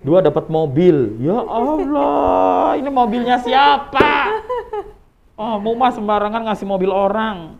[0.00, 1.20] dua dapat mobil.
[1.20, 4.08] Ya Allah, ini mobilnya siapa?
[5.40, 7.56] Oh, mau mas sembarangan ngasih mobil orang.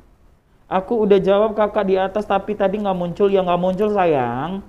[0.71, 3.27] Aku udah jawab kakak di atas, tapi tadi nggak muncul.
[3.27, 4.63] Ya nggak muncul sayang.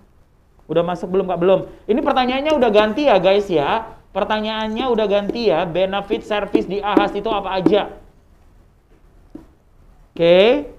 [0.66, 1.38] Udah masuk belum kak?
[1.38, 1.70] Belum.
[1.86, 3.86] Ini pertanyaannya udah ganti ya guys ya.
[4.10, 5.62] Pertanyaannya udah ganti ya.
[5.70, 7.94] Benefit service di Ahas itu apa aja?
[10.12, 10.74] Oke.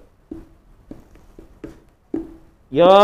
[2.67, 2.99] Yo.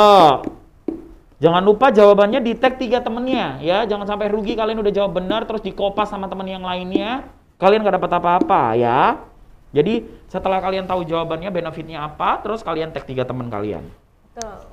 [1.40, 3.88] Jangan lupa jawabannya di tag tiga temennya ya.
[3.88, 7.32] Jangan sampai rugi kalian udah jawab benar terus dikopas sama temen yang lainnya.
[7.56, 9.29] Kalian gak dapat apa-apa ya.
[9.70, 13.86] Jadi setelah kalian tahu jawabannya benefitnya apa, terus kalian tag tiga temen kalian.
[14.34, 14.66] Tuh.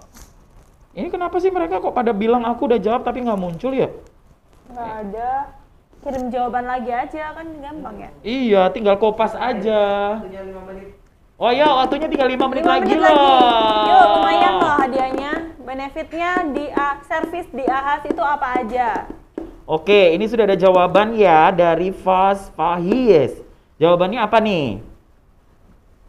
[0.96, 3.92] Ini kenapa sih mereka kok pada bilang aku udah jawab tapi nggak muncul ya?
[4.72, 5.32] Nggak ada.
[6.00, 8.10] Kirim jawaban lagi aja kan gampang ya.
[8.22, 10.16] Iya, tinggal kopas aja.
[10.16, 10.88] waktunya 5 menit
[11.36, 13.12] Oh ya, waktunya tinggal 5 menit Lima lagi menit loh.
[13.12, 13.90] lagi.
[13.92, 15.32] Yuk, lumayan loh hadiahnya.
[15.60, 19.04] Benefitnya di A- servis di Ahas itu apa aja?
[19.68, 23.36] Oke, ini sudah ada jawaban ya dari Fas Fahis.
[23.76, 24.80] Jawabannya apa nih?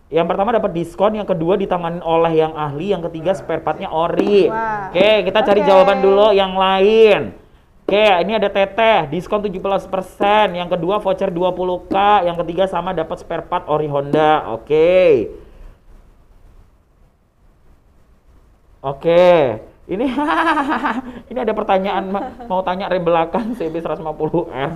[0.08, 4.48] Yang pertama dapat diskon, yang kedua ditanganin oleh yang ahli, yang ketiga spare partnya ori.
[4.48, 4.88] Wah.
[4.88, 5.68] Oke, kita cari Oke.
[5.68, 7.36] jawaban dulu yang lain.
[7.88, 11.96] Oke, ini ada teteh, diskon 17%, yang kedua voucher 20k,
[12.28, 14.48] yang ketiga sama dapat spare part ori Honda.
[14.56, 15.28] Oke.
[18.84, 19.60] Oke,
[19.92, 20.08] ini
[21.32, 24.70] ini ada pertanyaan Ma- mau tanya rem belakang CB 150R.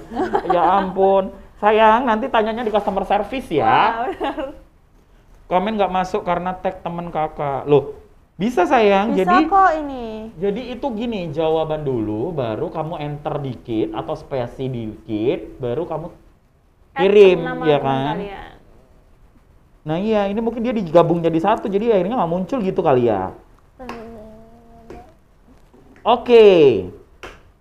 [0.52, 1.32] Ya ampun,
[1.62, 4.10] sayang nanti tanyanya di customer service ya.
[5.46, 7.70] Komen nggak masuk karena tag temen kakak.
[7.70, 7.94] Loh,
[8.36, 9.14] bisa sayang.
[9.14, 10.34] Bisa jadi kok ini.
[10.42, 16.08] jadi itu gini, jawaban dulu, baru kamu enter dikit atau spesi dikit, baru kamu
[16.98, 18.16] kirim, nama ya teman kan?
[18.18, 18.52] kalian.
[19.82, 23.36] Nah iya, ini mungkin dia digabung jadi satu, jadi akhirnya nggak muncul gitu kali ya.
[26.02, 26.90] Oke.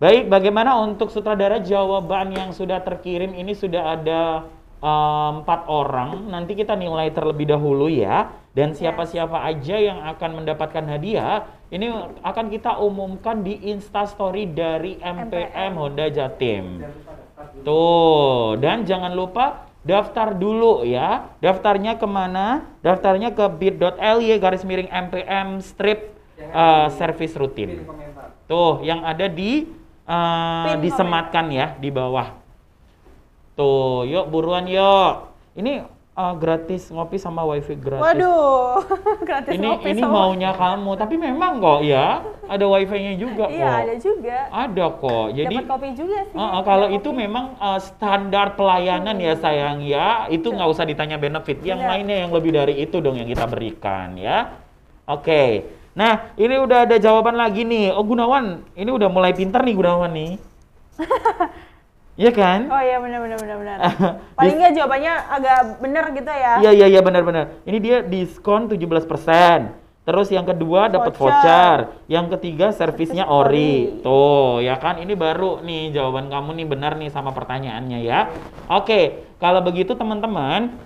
[0.01, 4.48] Baik, bagaimana untuk sutradara jawaban yang sudah terkirim ini sudah ada
[4.80, 6.24] em, empat orang.
[6.24, 8.32] Nanti kita nilai terlebih dahulu ya.
[8.57, 11.92] Dan siapa-siapa aja yang akan mendapatkan hadiah, ini
[12.24, 16.80] akan kita umumkan di Instastory dari MPM Honda Jatim.
[17.61, 21.28] Tuh, dan jangan lupa daftar dulu ya.
[21.44, 22.64] Daftarnya ke mana?
[22.80, 26.16] Daftarnya ke bit.ly garis miring MPM strip
[26.57, 27.84] uh, service rutin.
[28.48, 29.80] Tuh, yang ada di
[30.11, 32.34] uh, Pin disematkan ya di bawah.
[33.54, 35.30] Tuh, yuk buruan yuk.
[35.52, 38.00] Ini uh, gratis ngopi sama wifi gratis.
[38.00, 38.80] Waduh,
[39.28, 43.66] gratis ini ngopi ini sama- maunya kamu, tapi memang kok ya ada wifi-nya juga Iya,
[43.66, 43.78] kok.
[43.78, 44.38] ada juga.
[44.48, 45.26] Ada kok.
[45.34, 46.34] Jadi Dapat kopi juga sih.
[46.34, 47.20] Uh, uh, kalau itu kopi.
[47.20, 51.61] memang uh, standar pelayanan ya sayang ya, itu nggak usah ditanya benefit.
[51.61, 51.88] Yang Iya.
[51.90, 54.56] lainnya yang lebih dari itu dong yang kita berikan ya.
[55.04, 55.66] Oke.
[55.95, 57.91] Nah ini udah ada jawaban lagi nih.
[57.95, 60.32] Oh Gunawan, ini udah mulai pintar nih Gunawan nih.
[62.20, 62.68] Iya kan?
[62.68, 63.78] Oh iya benar benar benar benar.
[64.36, 66.53] Paling nggak jawabannya agak bener gitu ya.
[66.61, 67.64] Iya iya iya benar-benar.
[67.64, 69.72] Ini dia diskon 17%.
[70.05, 71.78] Terus yang kedua dapat Voucher.
[72.12, 73.72] Yang ketiga servisnya Servis ori.
[73.95, 74.05] ori.
[74.05, 78.28] Tuh, ya kan ini baru nih jawaban kamu nih benar nih sama pertanyaannya ya.
[78.68, 80.76] Oke, kalau begitu teman-teman,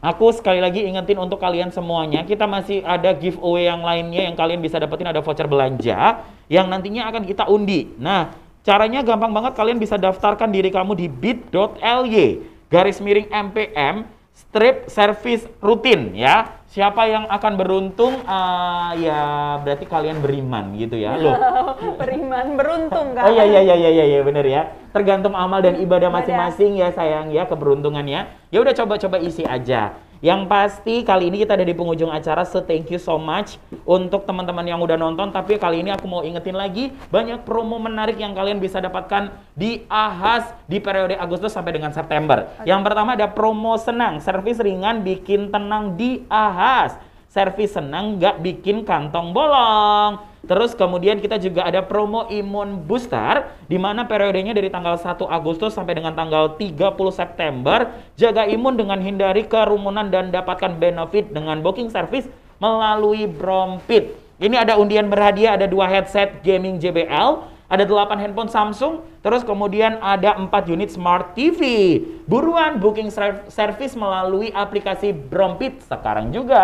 [0.00, 4.60] aku sekali lagi ingetin untuk kalian semuanya, kita masih ada giveaway yang lainnya yang kalian
[4.64, 7.92] bisa dapetin ada voucher belanja yang nantinya akan kita undi.
[8.00, 8.32] Nah,
[8.64, 15.46] caranya gampang banget kalian bisa daftarkan diri kamu di bit.ly garis miring MPM strip service
[15.60, 16.55] rutin ya.
[16.66, 21.14] Siapa yang akan beruntung ah, ya berarti kalian beriman gitu ya.
[21.14, 21.34] Loh.
[22.02, 23.30] Beriman beruntung kan.
[23.30, 24.62] Oh iya iya iya iya iya iya bener ya.
[24.90, 26.20] Tergantung amal dan ibadah Ibadah.
[26.20, 28.50] masing-masing ya sayang ya keberuntungannya.
[28.50, 29.94] Ya udah coba-coba isi aja.
[30.26, 34.26] Yang pasti kali ini kita ada di penghujung acara, so thank you so much untuk
[34.26, 35.30] teman-teman yang udah nonton.
[35.30, 39.86] Tapi kali ini aku mau ingetin lagi banyak promo menarik yang kalian bisa dapatkan di
[39.86, 42.50] Ahas di periode Agustus sampai dengan September.
[42.66, 46.98] Yang pertama ada promo senang, servis ringan bikin tenang di Ahas.
[47.30, 50.18] Servis senang nggak bikin kantong bolong.
[50.46, 55.74] Terus kemudian kita juga ada promo imun booster di mana periodenya dari tanggal 1 Agustus
[55.74, 56.78] sampai dengan tanggal 30
[57.10, 57.90] September.
[58.14, 62.30] Jaga imun dengan hindari kerumunan dan dapatkan benefit dengan booking service
[62.62, 64.14] melalui Brompit.
[64.36, 69.98] Ini ada undian berhadiah, ada dua headset gaming JBL, ada 8 handphone Samsung, terus kemudian
[69.98, 71.98] ada 4 unit Smart TV.
[72.30, 76.62] Buruan booking ser- service melalui aplikasi Brompit sekarang juga.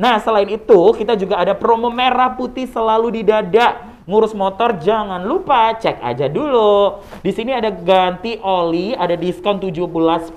[0.00, 3.92] Nah, selain itu, kita juga ada promo merah putih selalu di dada.
[4.02, 6.98] Ngurus motor jangan lupa cek aja dulu.
[7.22, 10.34] Di sini ada ganti oli, ada diskon 17%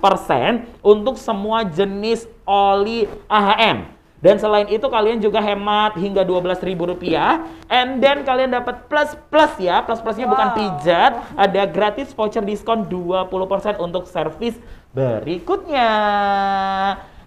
[0.85, 3.94] untuk semua jenis oli AHM.
[4.25, 9.85] Dan selain itu kalian juga hemat hingga Rp12.000 and then kalian dapat plus plus ya.
[9.85, 10.57] Plus plusnya bukan Wow.
[10.57, 14.57] pijat, ada gratis voucher diskon 20% untuk servis
[14.97, 15.89] berikutnya.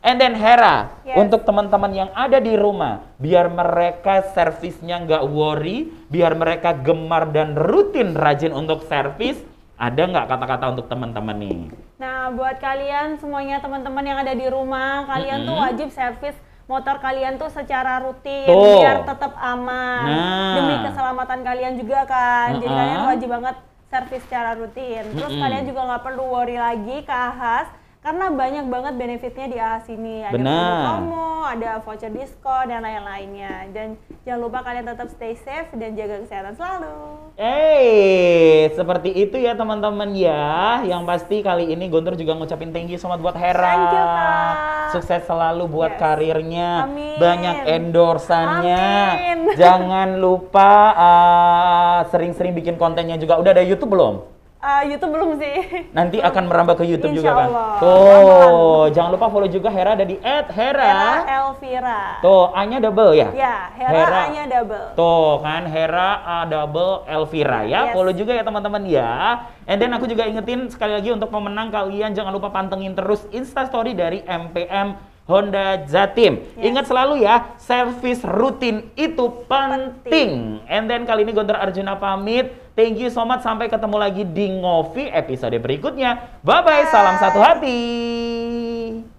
[0.02, 1.22] And then Hera, Yes.
[1.22, 7.54] untuk teman-teman yang ada di rumah, biar mereka servisnya nggak worry, biar mereka gemar dan
[7.54, 9.38] rutin rajin untuk servis,
[9.78, 11.58] ada nggak kata-kata untuk teman-teman nih?
[11.98, 15.66] Nah, buat kalian semuanya teman-teman yang ada di rumah, kalian tuh Mm-mm.
[15.66, 16.34] wajib servis
[16.68, 18.84] motor kalian tuh secara rutin Tuh.
[18.84, 20.54] biar tetap aman Nah.
[20.54, 22.60] demi keselamatan kalian juga kan.
[22.60, 22.76] Jadi Uh-uh.
[22.76, 23.56] kalian wajib banget
[23.88, 25.04] servis secara rutin.
[25.16, 25.42] Terus Mm-mm.
[25.42, 27.66] kalian juga nggak perlu worry lagi ke Ahas
[27.98, 30.22] karena banyak banget benefitnya di Ahas ini.
[30.22, 30.80] Ada Benar.
[30.86, 33.66] promo, ada voucher diskon dan lain-lainnya.
[33.74, 36.94] Dan jangan lupa kalian tetap stay safe dan jaga kesehatan selalu.
[37.34, 40.80] Eh, seperti itu ya teman-teman ya.
[40.86, 43.66] Yang pasti kali ini Guntur juga ngucapin thank you so much buat Hera.
[43.66, 44.54] Thank you, Kak.
[44.94, 46.00] Sukses selalu buat Yes.
[46.00, 46.70] karirnya.
[46.86, 47.18] Amin.
[47.18, 48.86] Banyak endorsannya.
[49.10, 49.38] Amin.
[49.58, 53.36] Jangan lupa uh, sering-sering bikin kontennya juga.
[53.36, 54.37] Udah ada YouTube belum?
[54.58, 55.86] Ah, YouTube belum sih.
[55.94, 57.46] Nanti akan merambah ke YouTube Insya juga kan.
[57.46, 57.70] Allah.
[57.78, 61.02] Tuh, jangan lupa follow juga Hera ada di Hera @hera.
[61.30, 62.00] Elvira.
[62.18, 63.30] Tuh, A-nya double ya?
[63.38, 64.98] Ya, Hera, A-nya double.
[64.98, 67.86] Tuh kan Hera A double Elvira ya.
[67.86, 67.94] Yes.
[67.94, 69.46] Follow juga ya teman-teman ya.
[69.70, 73.62] And then aku juga ingetin sekali lagi untuk pemenang kalian jangan lupa pantengin terus Insta
[73.62, 74.98] story dari MPM
[75.30, 76.40] Honda Jatim.
[76.58, 76.66] Yes.
[76.66, 80.64] Ingat selalu ya, servis rutin itu penting.
[80.66, 82.66] And then kali ini Gontor Arjuna pamit.
[82.78, 83.42] Thank you so much.
[83.42, 86.38] Sampai ketemu lagi di Ngopi episode berikutnya.
[86.46, 86.86] Bye-bye.
[86.94, 89.17] Salam satu hati.